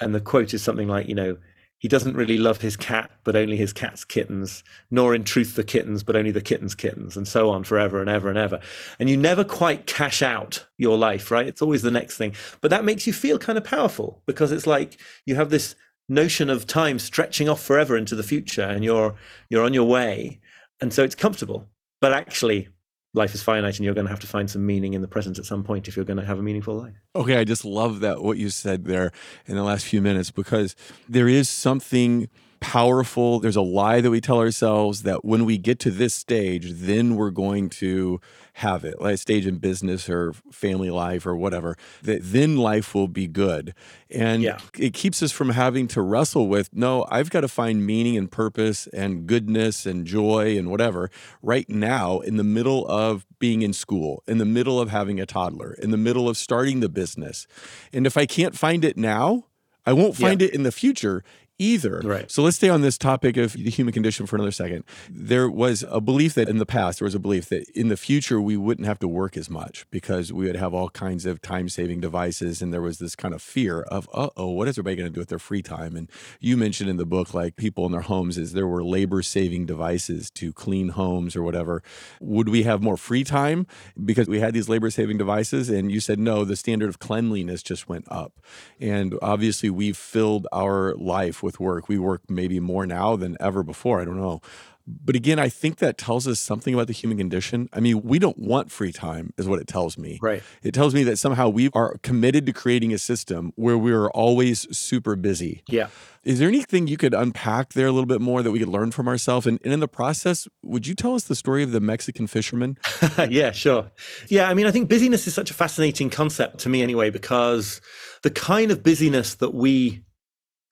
[0.00, 1.36] And the quote is something like, you know,
[1.80, 5.64] he doesn't really love his cat, but only his cat's kittens, nor in truth the
[5.64, 8.60] kittens, but only the kitten's kittens, and so on forever and ever and ever.
[8.98, 11.46] And you never quite cash out your life, right?
[11.46, 12.34] It's always the next thing.
[12.60, 15.74] But that makes you feel kind of powerful because it's like you have this
[16.06, 19.14] notion of time stretching off forever into the future and you're
[19.48, 20.38] you're on your way.
[20.82, 21.66] And so it's comfortable.
[22.02, 22.68] But actually,
[23.12, 25.38] life is finite and you're going to have to find some meaning in the present
[25.38, 26.94] at some point if you're going to have a meaningful life.
[27.16, 29.12] Okay, I just love that what you said there
[29.46, 30.76] in the last few minutes because
[31.08, 32.28] there is something
[32.60, 33.40] powerful.
[33.40, 37.16] There's a lie that we tell ourselves that when we get to this stage, then
[37.16, 38.20] we're going to
[38.54, 42.94] have it, like a stage in business or family life or whatever, that then life
[42.94, 43.72] will be good.
[44.10, 44.58] And Yeah.
[44.78, 48.30] it keeps us from having to wrestle with, no, I've got to find meaning and
[48.30, 51.10] purpose and goodness and joy and whatever
[51.42, 55.26] right now in the middle of being in school, in the middle of having a
[55.26, 57.46] toddler, in the middle of starting the business.
[57.92, 59.44] And if I can't find it now,
[59.86, 60.28] I won't Yeah.
[60.28, 61.24] find it in the future
[61.60, 62.00] either.
[62.02, 62.30] Right.
[62.30, 64.84] So let's stay on this topic of the human condition for another second.
[65.10, 67.96] There was a belief that in the past, there was a belief that in the
[67.96, 71.42] future we wouldn't have to work as much because we would have all kinds of
[71.42, 72.62] time saving devices.
[72.62, 75.14] And there was this kind of fear of, uh oh, what is everybody going to
[75.14, 75.96] do with their free time?
[75.96, 79.22] And you mentioned in the book, like people in their homes, is there were labor
[79.22, 81.82] saving devices to clean homes or whatever.
[82.20, 83.66] Would we have more free time
[84.02, 85.68] because we had these labor saving devices?
[85.68, 88.40] And you said, no, the standard of cleanliness just went up.
[88.80, 91.88] And obviously, we've filled our life with work.
[91.88, 94.00] We work maybe more now than ever before.
[94.00, 94.40] I don't know.
[94.86, 97.68] But again, I think that tells us something about the human condition.
[97.72, 100.18] I mean, we don't want free time, is what it tells me.
[100.20, 100.42] Right.
[100.62, 104.66] It tells me that somehow we are committed to creating a system where we're always
[104.76, 105.62] super busy.
[105.68, 105.88] Yeah.
[106.24, 108.90] Is there anything you could unpack there a little bit more that we could learn
[108.90, 109.46] from ourselves?
[109.46, 112.76] And, and in the process, would you tell us the story of the Mexican fisherman?
[113.28, 113.90] yeah, sure.
[114.28, 117.80] Yeah, I mean, I think busyness is such a fascinating concept to me anyway, because
[118.22, 120.02] the kind of busyness that we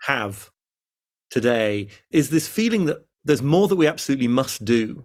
[0.03, 0.51] have
[1.31, 5.05] today is this feeling that there's more that we absolutely must do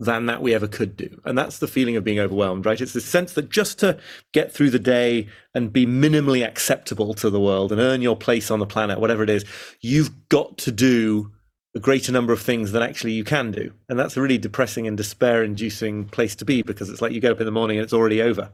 [0.00, 1.20] than that we ever could do.
[1.24, 2.80] And that's the feeling of being overwhelmed, right?
[2.80, 3.98] It's the sense that just to
[4.32, 8.50] get through the day and be minimally acceptable to the world and earn your place
[8.50, 9.44] on the planet, whatever it is,
[9.80, 11.30] you've got to do
[11.74, 13.72] a greater number of things than actually you can do.
[13.88, 17.20] And that's a really depressing and despair inducing place to be because it's like you
[17.20, 18.50] get up in the morning and it's already over.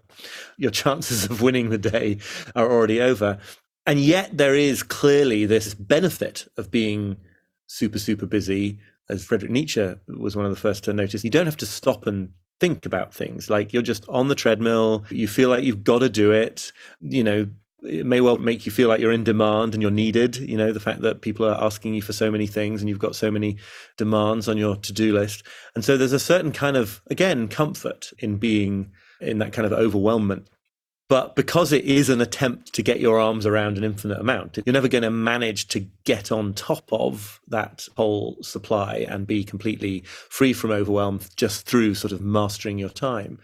[0.57, 2.19] Your chances of winning the day
[2.55, 3.39] are already over.
[3.87, 7.17] And yet there is clearly this benefit of being
[7.67, 8.79] super, super busy.
[9.09, 12.07] As frederick Nietzsche was one of the first to notice, you don't have to stop
[12.07, 13.49] and think about things.
[13.49, 16.73] Like you're just on the treadmill, you feel like you've got to do it.
[17.01, 17.47] You know,
[17.83, 20.37] it may well make you feel like you're in demand and you're needed.
[20.37, 22.99] You know, the fact that people are asking you for so many things and you've
[22.99, 23.57] got so many
[23.97, 25.45] demands on your to do list.
[25.75, 29.73] And so there's a certain kind of, again, comfort in being in that kind of
[29.73, 30.47] overwhelmment.
[31.09, 34.75] But because it is an attempt to get your arms around an infinite amount, you're
[34.75, 40.03] never going to manage to get on top of that whole supply and be completely
[40.05, 43.39] free from overwhelm just through sort of mastering your time.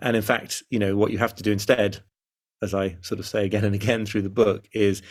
[0.00, 2.02] And in fact, you know, what you have to do instead
[2.62, 5.02] as I sort of say again and again through the book, is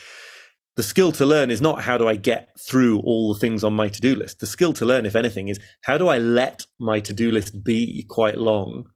[0.75, 3.73] the skill to learn is not how do I get through all the things on
[3.73, 4.39] my to do list.
[4.39, 7.63] The skill to learn, if anything, is how do I let my to do list
[7.63, 8.89] be quite long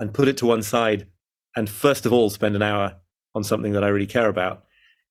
[0.00, 1.06] and put it to one side
[1.56, 2.96] and first of all spend an hour
[3.34, 4.64] on something that I really care about,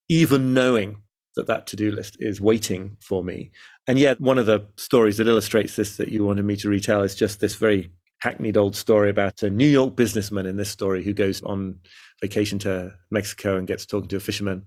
[0.10, 0.98] even knowing
[1.36, 3.52] that that to do list is waiting for me.
[3.88, 7.02] And yet, one of the stories that illustrates this that you wanted me to retell
[7.04, 11.04] is just this very hackneyed old story about a New York businessman in this story
[11.04, 11.80] who goes on
[12.22, 14.64] vacation to Mexico and gets talking to a fisherman.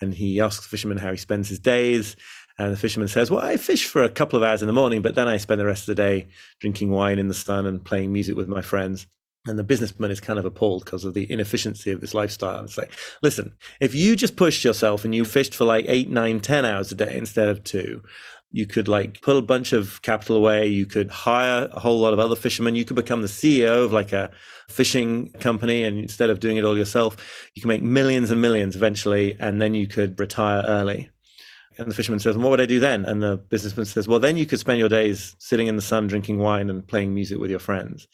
[0.00, 2.16] And he asks the fisherman how he spends his days.
[2.58, 5.02] And the fisherman says, Well, I fish for a couple of hours in the morning,
[5.02, 6.28] but then I spend the rest of the day
[6.60, 9.06] drinking wine in the sun and playing music with my friends.
[9.46, 12.64] And the businessman is kind of appalled because of the inefficiency of this lifestyle.
[12.64, 12.92] It's like,
[13.22, 16.90] listen, if you just pushed yourself and you fished for like eight, nine, ten hours
[16.90, 18.02] a day instead of two,
[18.52, 20.66] you could like put a bunch of capital away.
[20.66, 22.74] You could hire a whole lot of other fishermen.
[22.74, 24.30] You could become the CEO of like a
[24.68, 25.84] fishing company.
[25.84, 27.16] And instead of doing it all yourself,
[27.54, 29.36] you can make millions and millions eventually.
[29.38, 31.10] And then you could retire early.
[31.78, 33.04] And the fisherman says, What would I do then?
[33.04, 36.06] And the businessman says, Well, then you could spend your days sitting in the sun,
[36.06, 38.08] drinking wine, and playing music with your friends.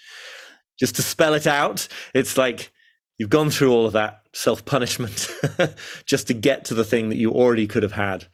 [0.78, 2.72] Just to spell it out, it's like
[3.18, 5.28] you've gone through all of that self punishment
[6.06, 8.26] just to get to the thing that you already could have had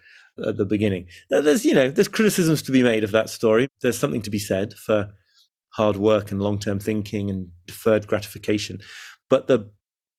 [0.47, 1.07] at the beginning.
[1.31, 3.69] There's, you know, there's criticisms to be made of that story.
[3.83, 5.11] There's something to be said for
[5.71, 8.81] hard work and long term thinking and deferred gratification.
[9.29, 9.71] But the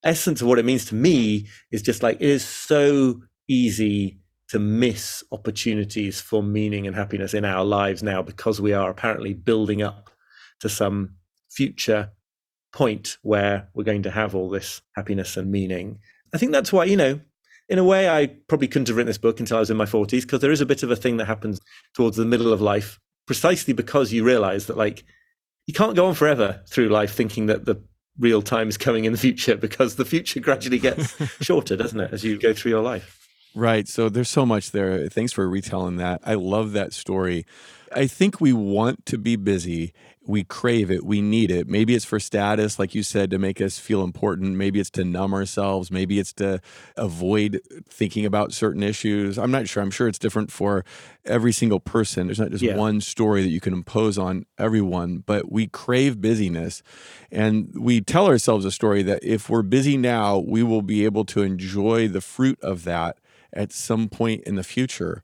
[0.03, 4.59] essence of what it means to me is just like it is so easy to
[4.59, 9.81] miss opportunities for meaning and happiness in our lives now because we are apparently building
[9.81, 10.09] up
[10.59, 11.15] to some
[11.59, 12.09] future
[12.71, 15.99] point where we're going to have all this happiness and meaning.
[16.33, 17.19] I think that's why, you know,
[17.67, 19.83] in a way, I probably couldn't have written this book until I was in my
[19.83, 21.59] 40s because there is a bit of a thing that happens
[21.93, 22.97] towards the middle of life,
[23.27, 25.03] precisely because you realize that, like,
[25.67, 27.75] you can't go on forever through life thinking that the
[28.17, 32.13] real time is coming in the future because the future gradually gets shorter, doesn't it,
[32.13, 33.17] as you go through your life?
[33.53, 33.85] Right.
[33.85, 35.09] So there's so much there.
[35.09, 36.21] Thanks for retelling that.
[36.23, 37.45] I love that story.
[37.93, 39.91] I think we want to be busy
[40.29, 41.67] we crave it, we need it.
[41.67, 44.55] Maybe it's for status, like you said, to make us feel important.
[44.55, 45.89] Maybe it's to numb ourselves.
[45.89, 46.61] Maybe it's to
[46.95, 47.59] avoid
[47.89, 49.39] thinking about certain issues.
[49.39, 49.81] I'm not sure.
[49.81, 50.85] I'm sure it's different for
[51.25, 52.27] every single person.
[52.27, 52.75] There's not just yeah.
[52.75, 56.83] one story that you can impose on everyone, but we crave busyness.
[57.31, 61.25] And we tell ourselves a story that if we're busy now, we will be able
[61.25, 63.17] to enjoy the fruit of that
[63.51, 65.23] at some point in the future.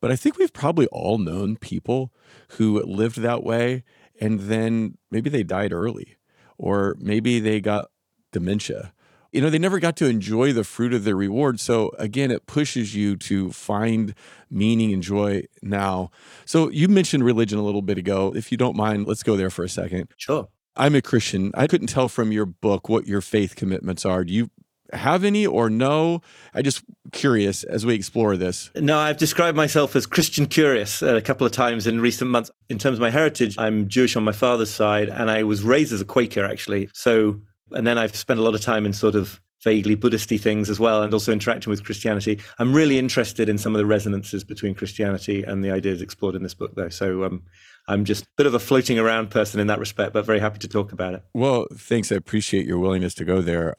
[0.00, 2.10] But I think we've probably all known people
[2.52, 3.82] who lived that way
[4.20, 6.16] and then maybe they died early
[6.58, 7.90] or maybe they got
[8.32, 8.92] dementia.
[9.32, 11.60] You know they never got to enjoy the fruit of their reward.
[11.60, 14.14] So again it pushes you to find
[14.50, 16.10] meaning and joy now.
[16.44, 18.32] So you mentioned religion a little bit ago.
[18.34, 20.08] If you don't mind let's go there for a second.
[20.16, 20.48] Sure.
[20.76, 21.52] I'm a christian.
[21.54, 24.24] I couldn't tell from your book what your faith commitments are.
[24.24, 24.50] Do you
[24.92, 26.22] have any or no?
[26.54, 26.82] I just
[27.12, 28.70] curious as we explore this.
[28.74, 32.50] No, I've described myself as Christian curious a couple of times in recent months.
[32.68, 35.92] In terms of my heritage, I'm Jewish on my father's side, and I was raised
[35.92, 36.88] as a Quaker actually.
[36.92, 37.40] So,
[37.72, 40.78] and then I've spent a lot of time in sort of vaguely Buddhisty things as
[40.78, 42.38] well, and also interacting with Christianity.
[42.58, 46.42] I'm really interested in some of the resonances between Christianity and the ideas explored in
[46.44, 46.88] this book, though.
[46.88, 47.42] So um,
[47.88, 50.58] I'm just a bit of a floating around person in that respect, but very happy
[50.60, 51.22] to talk about it.
[51.34, 52.12] Well, thanks.
[52.12, 53.74] I appreciate your willingness to go there.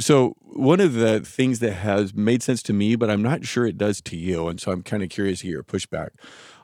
[0.00, 3.66] So, one of the things that has made sense to me, but I'm not sure
[3.66, 6.10] it does to you, and so I'm kind of curious to hear your pushback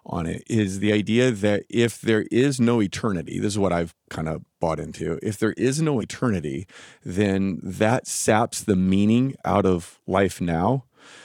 [0.06, 3.94] on it, is the idea that if there is no eternity, this is what I've
[4.08, 5.18] kind of bought into.
[5.20, 6.66] If there is no eternity,
[7.04, 10.84] then that saps the meaning out of life now.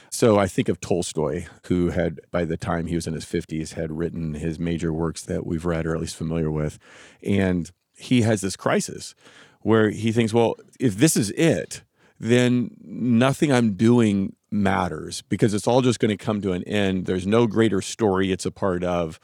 [0.09, 3.73] So I think of Tolstoy, who had, by the time he was in his 50s,
[3.73, 6.79] had written his major works that we've read or at least familiar with.
[7.21, 9.13] And he has this crisis
[9.61, 11.83] where he thinks, well, if this is it,
[12.19, 17.05] then nothing I'm doing matters because it's all just going to come to an end.
[17.05, 19.19] There's no greater story it's a part of.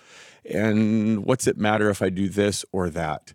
[0.49, 3.33] And what's it matter if I do this or that?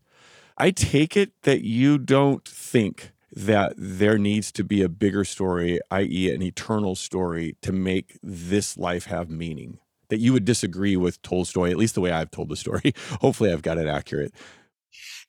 [0.56, 5.80] I take it that you don't think that there needs to be a bigger story,
[5.90, 9.78] i.e., an eternal story, to make this life have meaning.
[10.08, 12.92] That you would disagree with Tolstoy, at least the way I've told the story.
[13.20, 14.34] Hopefully, I've got it accurate.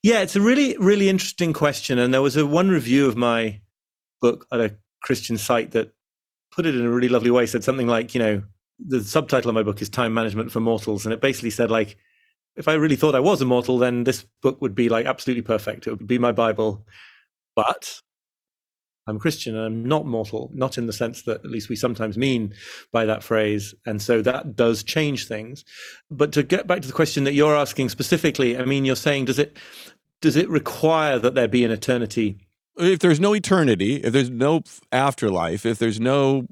[0.02, 1.98] Yeah, it's a really, really interesting question.
[1.98, 3.61] And there was a one review of my
[4.22, 5.92] book at a Christian site that
[6.50, 8.42] put it in a really lovely way, said something like, you know,
[8.78, 11.04] the subtitle of my book is Time Management for Mortals.
[11.04, 11.98] And it basically said, like,
[12.56, 15.86] if I really thought I was immortal, then this book would be like absolutely perfect.
[15.86, 16.86] It would be my Bible.
[17.54, 18.00] But
[19.06, 22.16] I'm Christian and I'm not mortal, not in the sense that at least we sometimes
[22.16, 22.54] mean
[22.92, 23.74] by that phrase.
[23.84, 25.64] And so that does change things.
[26.10, 29.26] But to get back to the question that you're asking specifically, I mean, you're saying,
[29.26, 29.56] does it
[30.20, 32.46] does it require that there be an eternity?
[32.76, 36.46] If there's no eternity, if there's no afterlife, if there's no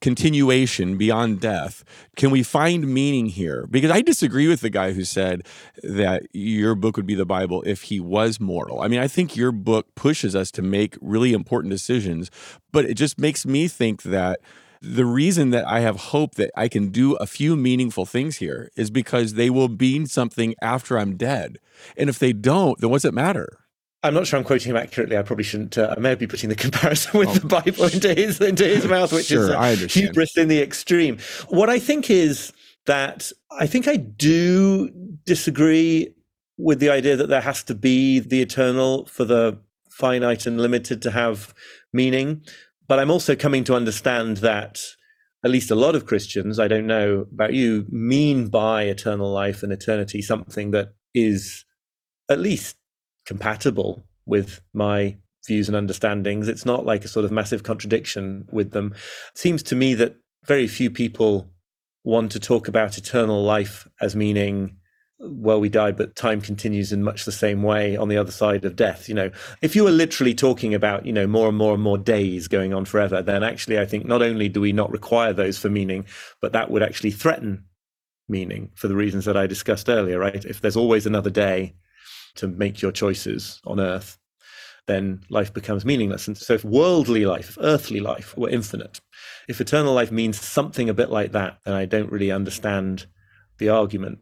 [0.00, 1.84] continuation beyond death.
[2.16, 3.66] Can we find meaning here?
[3.68, 5.46] Because I disagree with the guy who said
[5.82, 8.80] that your book would be the Bible if he was mortal.
[8.80, 12.30] I mean, I think your book pushes us to make really important decisions,
[12.72, 14.40] but it just makes me think that
[14.80, 18.70] the reason that I have hope that I can do a few meaningful things here
[18.76, 21.58] is because they will mean something after I'm dead.
[21.96, 23.58] And if they don't, then what's it matter?
[24.02, 25.16] I'm not sure I'm quoting him accurately.
[25.16, 25.76] I probably shouldn't.
[25.76, 27.34] Uh, I may be putting the comparison with oh.
[27.34, 31.18] the Bible into his into his mouth, which sure, is uh, hubris in the extreme.
[31.48, 32.52] What I think is
[32.86, 34.90] that I think I do
[35.24, 36.14] disagree
[36.56, 39.58] with the idea that there has to be the eternal for the
[39.90, 41.52] finite and limited to have
[41.92, 42.42] meaning.
[42.86, 44.80] But I'm also coming to understand that
[45.44, 49.62] at least a lot of Christians, I don't know about you, mean by eternal life
[49.62, 51.64] and eternity something that is
[52.28, 52.76] at least
[53.28, 55.16] compatible with my
[55.46, 56.48] views and understandings.
[56.48, 58.94] It's not like a sort of massive contradiction with them.
[59.32, 60.16] It seems to me that
[60.46, 61.50] very few people
[62.04, 64.76] want to talk about eternal life as meaning
[65.20, 68.64] well we die but time continues in much the same way on the other side
[68.64, 69.28] of death you know
[69.62, 72.72] if you were literally talking about you know more and more and more days going
[72.72, 76.06] on forever then actually i think not only do we not require those for meaning
[76.40, 77.64] but that would actually threaten
[78.28, 81.74] meaning for the reasons that i discussed earlier right if there's always another day
[82.38, 84.18] to make your choices on earth,
[84.86, 86.26] then life becomes meaningless.
[86.26, 89.00] And so, if worldly life, if earthly life were infinite,
[89.48, 93.06] if eternal life means something a bit like that, then I don't really understand
[93.58, 94.18] the argument.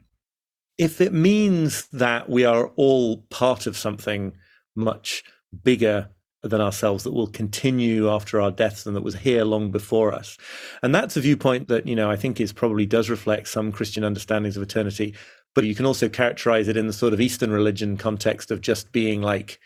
[0.77, 4.33] If it means that we are all part of something
[4.75, 5.25] much
[5.63, 6.11] bigger
[6.43, 10.37] than ourselves that will continue after our deaths and that was here long before us.
[10.83, 14.05] And that's a viewpoint that, you know, I think is probably does reflect some Christian
[14.05, 15.15] understandings of eternity
[15.57, 18.93] but you can also characterize it in the sort of Eastern religion context of just
[18.93, 19.59] being like,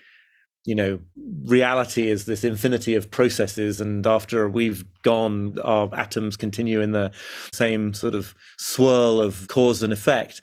[0.65, 1.01] you know,
[1.45, 7.11] reality is this infinity of processes, and after we've gone, our atoms continue in the
[7.53, 10.41] same sort of swirl of cause and effect.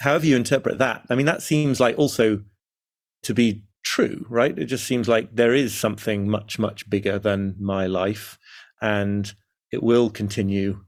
[0.00, 2.42] However, you interpret that, I mean, that seems like also
[3.24, 4.56] to be true, right?
[4.56, 8.38] It just seems like there is something much, much bigger than my life,
[8.80, 9.34] and
[9.72, 10.84] it will continue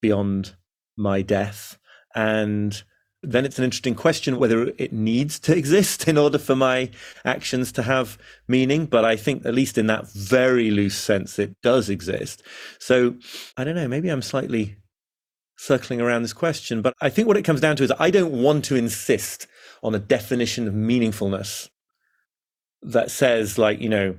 [0.00, 0.54] beyond
[0.96, 1.78] my death.
[2.14, 2.82] And
[3.22, 6.90] then it's an interesting question whether it needs to exist in order for my
[7.24, 8.86] actions to have meaning.
[8.86, 12.42] But I think, at least in that very loose sense, it does exist.
[12.78, 13.16] So
[13.56, 14.76] I don't know, maybe I'm slightly
[15.56, 16.80] circling around this question.
[16.80, 19.46] But I think what it comes down to is I don't want to insist
[19.82, 21.68] on a definition of meaningfulness
[22.82, 24.16] that says, like, you know,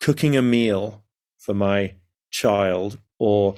[0.00, 1.02] cooking a meal
[1.38, 1.94] for my
[2.30, 3.54] child or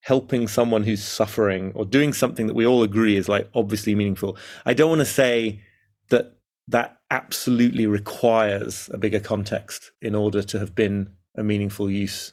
[0.00, 4.36] helping someone who's suffering or doing something that we all agree is like obviously meaningful.
[4.64, 5.60] I don't want to say
[6.08, 6.36] that
[6.68, 12.32] that absolutely requires a bigger context in order to have been a meaningful use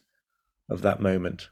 [0.70, 1.50] of that moment.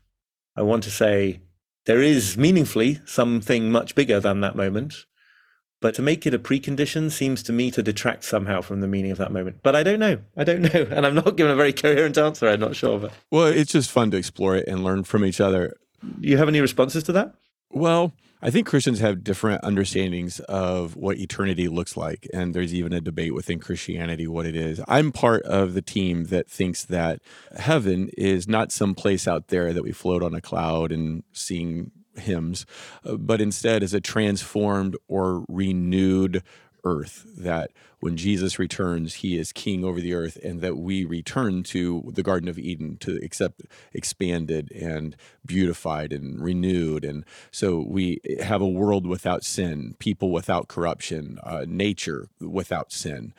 [0.56, 1.42] I want to say
[1.86, 5.06] there is meaningfully something much bigger than that moment.
[5.82, 9.12] But to make it a precondition seems to me to detract somehow from the meaning
[9.12, 9.58] of that moment.
[9.62, 10.20] But I don't know.
[10.36, 10.88] I don't know.
[10.90, 12.48] And I'm not given a very coherent answer.
[12.48, 12.98] I'm not sure.
[13.00, 15.76] But well, it's just fun to explore it and learn from each other
[16.20, 17.36] you have any responses to that?
[17.72, 22.28] Well, I think Christians have different understandings of what eternity looks like.
[22.34, 24.80] And there's even a debate within Christianity what it is.
[24.88, 27.22] I'm part of the team that thinks that
[27.58, 31.92] heaven is not some place out there that we float on a cloud and sing
[32.18, 32.66] hymns,
[33.04, 36.44] uh, but instead is a transformed or renewed
[36.86, 41.64] earth that when Jesus returns, he is king over the earth, and that we return
[41.64, 43.64] to the Garden of Eden to accept
[43.94, 47.04] expanded and beautified and renewed.
[47.04, 53.34] And so we have a world without sin, people without corruption, uh, nature without sin.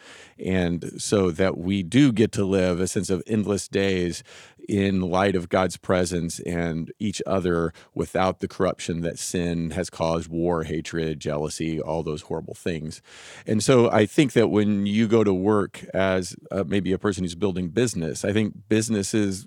[0.45, 4.25] And so that we do get to live a sense of endless days
[4.69, 10.29] in light of God's presence and each other without the corruption that sin has caused
[10.29, 13.03] war, hatred, jealousy, all those horrible things.
[13.47, 17.25] And so I think that when you go to work as uh, maybe a person
[17.25, 18.25] who's building business.
[18.25, 19.47] I think businesses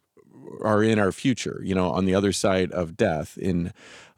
[0.62, 3.72] are in our future, you know, on the other side of death in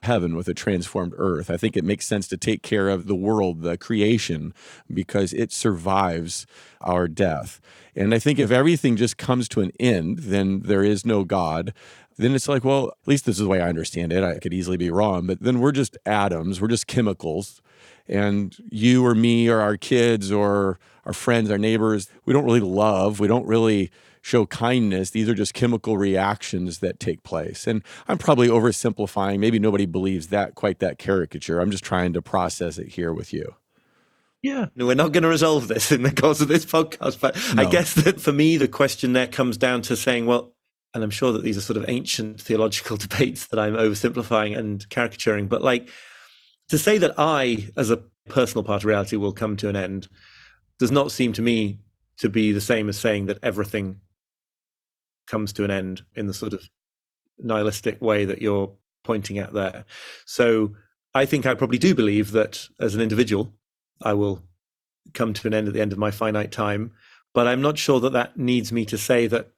[0.04, 1.50] heaven with a transformed earth.
[1.50, 4.54] I think it makes sense to take care of the world, the creation,
[4.92, 6.48] because it survives
[6.82, 7.62] our death.
[7.96, 11.74] And I think if everything just comes to an end, then there is no God.
[12.18, 14.24] Then it's like, well, at least this is the way I understand it.
[14.24, 17.62] I could easily be wrong, but then we're just atoms, we're just chemicals.
[18.08, 22.60] And you or me or our kids or our friends, our neighbors, we don't really
[22.60, 23.92] love, we don't really
[24.22, 25.10] show kindness.
[25.10, 27.68] These are just chemical reactions that take place.
[27.68, 29.40] And I'm probably oversimplifying.
[29.40, 31.60] Maybe nobody believes that quite that caricature.
[31.60, 33.56] I'm just trying to process it here with you.
[34.42, 37.20] Yeah, no, we're not going to resolve this in the course of this podcast.
[37.20, 37.64] But no.
[37.64, 40.54] I guess that for me, the question there comes down to saying, well,
[40.94, 44.88] and I'm sure that these are sort of ancient theological debates that I'm oversimplifying and
[44.90, 45.90] caricaturing, but like
[46.70, 47.98] to say that I, as a
[48.30, 50.08] personal part of reality, will come to an end
[50.80, 51.80] does not seem to me
[52.18, 54.00] to be the same as saying that everything
[55.32, 56.70] comes to an end in the sort of
[57.40, 58.72] nihilistic way that you're
[59.04, 59.86] pointing at there.
[60.26, 60.76] So
[61.16, 63.54] I think I probably do believe that as an individual,
[64.02, 64.44] I will
[65.14, 66.92] come to an end at the end of my finite time.
[67.34, 69.52] But I'm not sure that that needs me to say that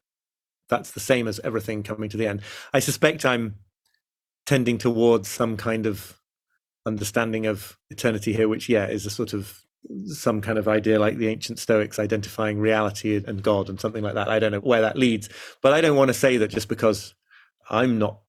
[0.69, 2.41] that's the same as everything coming to the end.
[2.71, 3.55] I suspect I'm
[4.45, 6.19] tending towards some kind of
[6.85, 9.63] understanding of eternity here, which, yeah, is a sort of
[10.05, 14.15] some kind of idea like the ancient Stoics identifying reality and God and something like
[14.15, 14.29] that.
[14.29, 15.29] I don't know where that leads,
[15.61, 17.13] but I don't want to say that just because
[17.69, 18.19] I'm not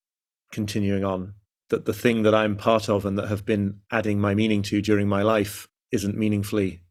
[0.53, 1.35] continuing on,
[1.71, 4.83] that the thing that I'm part of and that have been adding my meaning to
[4.83, 6.83] during my life isn't meaningfully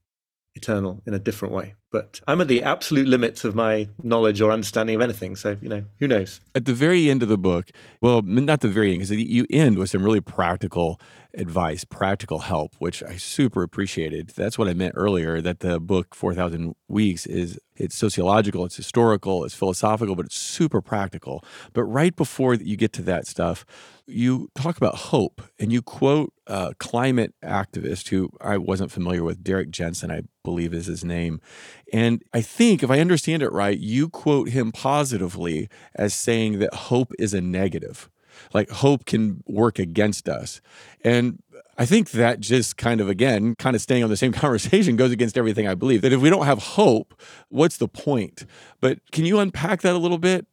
[0.56, 1.76] eternal in a different way.
[1.94, 5.36] But I'm at the absolute limits of my knowledge or understanding of anything.
[5.36, 6.42] So, you know, who knows?
[6.56, 7.70] At the very end of the book,
[8.02, 11.00] well, not the very end, because you end with some really practical
[11.36, 14.30] advice, practical help, which I super appreciated.
[14.30, 19.44] That's what I meant earlier that the book 4000 Weeks is it's sociological, it's historical,
[19.44, 21.44] it's philosophical, but it's super practical.
[21.74, 23.66] But right before you get to that stuff,
[24.06, 29.44] you talk about hope and you quote a climate activist who I wasn't familiar with,
[29.44, 31.42] Derrick Jensen, I believe is his name.
[31.92, 36.74] And I think, if I understand it right, you quote him positively as saying that
[36.74, 38.10] hope is a negative
[38.54, 40.62] like hope can work against us.
[41.04, 41.42] And
[41.78, 45.12] I think that just kind of, again, kind of staying on the same conversation goes
[45.12, 46.02] against everything I believe.
[46.02, 47.20] That if we don't have hope,
[47.50, 48.46] what's the point?
[48.80, 50.46] But can you unpack that a little bit?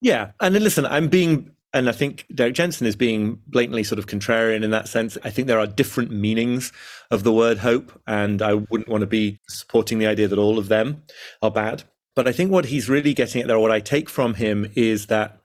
[0.00, 0.32] Yeah.
[0.40, 4.62] And listen, I'm being, and I think Derrick Jensen is being blatantly sort of contrarian
[4.62, 5.16] in that sense.
[5.24, 6.72] I think there are different meanings
[7.10, 10.58] of the word hope, and I wouldn't want to be supporting the idea that all
[10.58, 11.02] of them
[11.40, 11.84] are bad.
[12.14, 15.06] But I think what he's really getting at there, what I take from him, is
[15.06, 15.40] that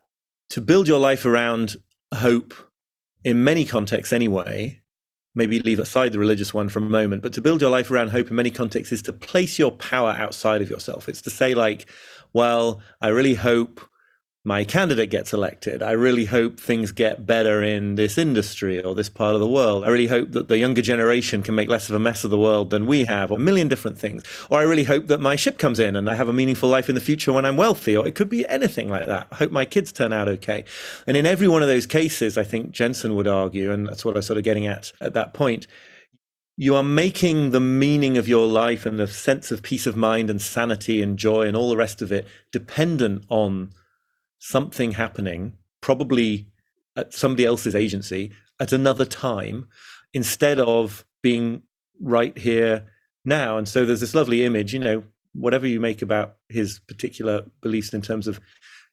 [0.50, 1.78] to build your life around
[2.14, 2.54] hope
[3.24, 4.82] in many contexts anyway
[5.36, 8.10] maybe leave aside the religious one for a moment but to build your life around
[8.10, 11.54] hope in many contexts is to place your power outside of yourself it's to say
[11.54, 11.90] like
[12.34, 13.82] well i really hope
[14.48, 15.84] my candidate gets elected.
[15.84, 19.84] I really hope things get better in this industry or this part of the world.
[19.84, 22.38] I really hope that the younger generation can make less of a mess of the
[22.38, 24.24] world than we have, or a million different things.
[24.50, 26.88] Or I really hope that my ship comes in and I have a meaningful life
[26.88, 29.28] in the future when I'm wealthy, or it could be anything like that.
[29.34, 30.64] I hope my kids turn out okay.
[31.06, 34.16] And in every one of those cases, I think Jensen would argue, and that's what
[34.16, 35.68] I was sort of getting at at that point,
[36.56, 40.30] you are making the meaning of your life and the sense of peace of mind
[40.30, 43.72] and sanity and joy and all the rest of it dependent on
[44.40, 46.48] something happening, probably
[46.96, 49.68] at somebody else's agency at another time,
[50.14, 51.62] instead of being
[52.02, 52.86] right here
[53.26, 53.58] now.
[53.58, 57.94] And so there's this lovely image, you know, whatever you make about his particular beliefs
[57.94, 58.40] in terms of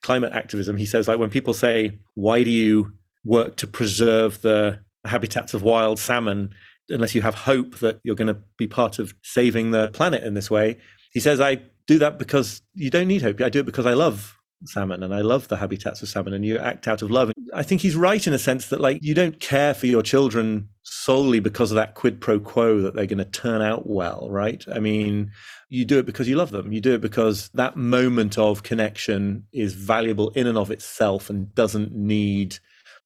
[0.03, 2.93] climate activism, he says, like, when people say, why do you
[3.25, 6.55] work to preserve the habitats of wild salmon
[6.91, 10.35] unless you have hope that you're going to be part of saving the planet in
[10.35, 10.77] this way?
[11.13, 13.41] He says, I do that because you don't need hope.
[13.41, 14.34] I do it because I love
[14.65, 17.33] salmon and I love the habitats of salmon and you act out of love.
[17.53, 20.69] I think he's right in a sense that like you don't care for your children
[20.83, 24.65] solely because of that quid pro quo that they're going to turn out well, right?
[24.73, 25.31] I mean,
[25.69, 26.73] you do it because you love them.
[26.73, 31.55] You do it because that moment of connection is valuable in and of itself and
[31.55, 32.59] doesn't need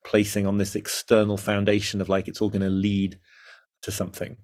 [0.04, 3.18] placing on this external foundation of like it's all going to lead
[3.82, 4.36] to something.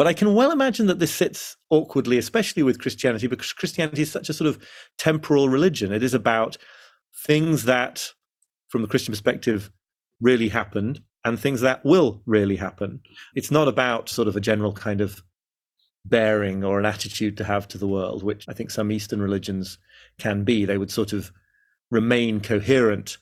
[0.00, 4.10] But I can well imagine that this sits awkwardly, especially with Christianity, because Christianity is
[4.10, 4.58] such a sort of
[4.96, 5.92] temporal religion.
[5.92, 6.56] It is about
[7.26, 8.14] things that,
[8.68, 9.70] from the Christian perspective,
[10.18, 13.00] really happened and things that will really happen.
[13.34, 15.22] It's not about sort of a general kind of
[16.06, 19.76] bearing or an attitude to have to the world, which I think some Eastern religions
[20.18, 20.64] can be.
[20.64, 21.30] They would sort of
[21.90, 23.18] remain coherent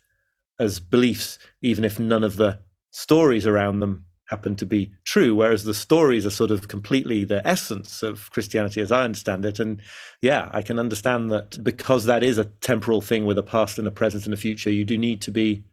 [0.60, 2.60] as beliefs, even if none of the
[2.92, 7.46] stories around them happen to be true, whereas the stories are sort of completely the
[7.46, 9.58] essence of Christianity as I understand it.
[9.58, 9.80] And
[10.22, 13.88] yeah, I can understand that because that is a temporal thing with a past and
[13.88, 15.64] a present and a future, you do need to be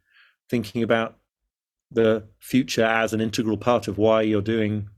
[0.50, 1.18] thinking about
[1.92, 4.90] the future as an integral part of why you're doing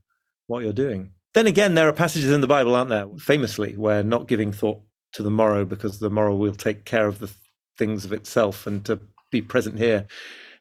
[0.46, 1.12] what you're doing.
[1.34, 4.82] Then again, there are passages in the Bible, aren't there, famously, where not giving thought
[5.14, 7.30] to the morrow because the morrow will take care of the
[7.78, 9.00] things of itself and to
[9.32, 10.08] be present here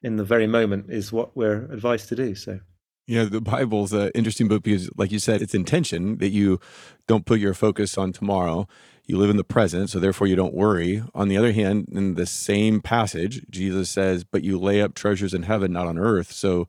[0.03, 2.34] in the very moment is what we're advised to do.
[2.34, 2.61] So
[3.09, 6.59] Yeah, the Bible's an interesting book because, like you said, it's intention that you
[7.07, 8.66] don't put your focus on tomorrow.
[9.04, 11.04] You live in the present, so therefore you don't worry.
[11.14, 15.34] On the other hand, in the same passage, Jesus says, But you lay up treasures
[15.34, 16.32] in heaven, not on earth.
[16.32, 16.66] So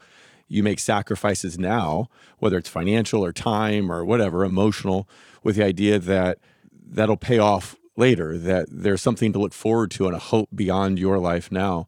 [0.48, 2.08] you make sacrifices now,
[2.38, 5.10] whether it's financial or time or whatever, emotional,
[5.42, 6.38] with the idea that
[6.72, 11.00] that'll pay off later, that there's something to look forward to and a hope beyond
[11.00, 11.88] your life now.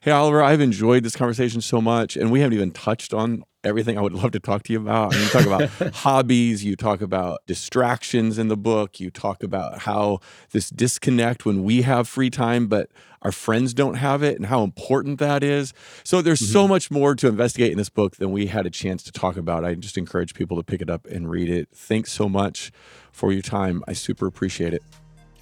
[0.00, 3.98] Hey, Oliver, I've enjoyed this conversation so much, and we haven't even touched on everything
[3.98, 5.12] I would love to talk to you about.
[5.12, 9.42] I mean, you talk about hobbies, you talk about distractions in the book, you talk
[9.42, 12.90] about how this disconnect when we have free time, but
[13.22, 15.74] our friends don't have it, and how important that is.
[16.04, 16.70] So, there's so mm-hmm.
[16.70, 19.64] much more to investigate in this book than we had a chance to talk about.
[19.64, 21.68] I just encourage people to pick it up and read it.
[21.72, 22.70] Thanks so much
[23.12, 23.82] for your time.
[23.88, 24.82] I super appreciate it.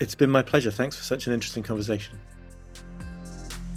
[0.01, 0.71] it's been my pleasure.
[0.71, 2.19] Thanks for such an interesting conversation.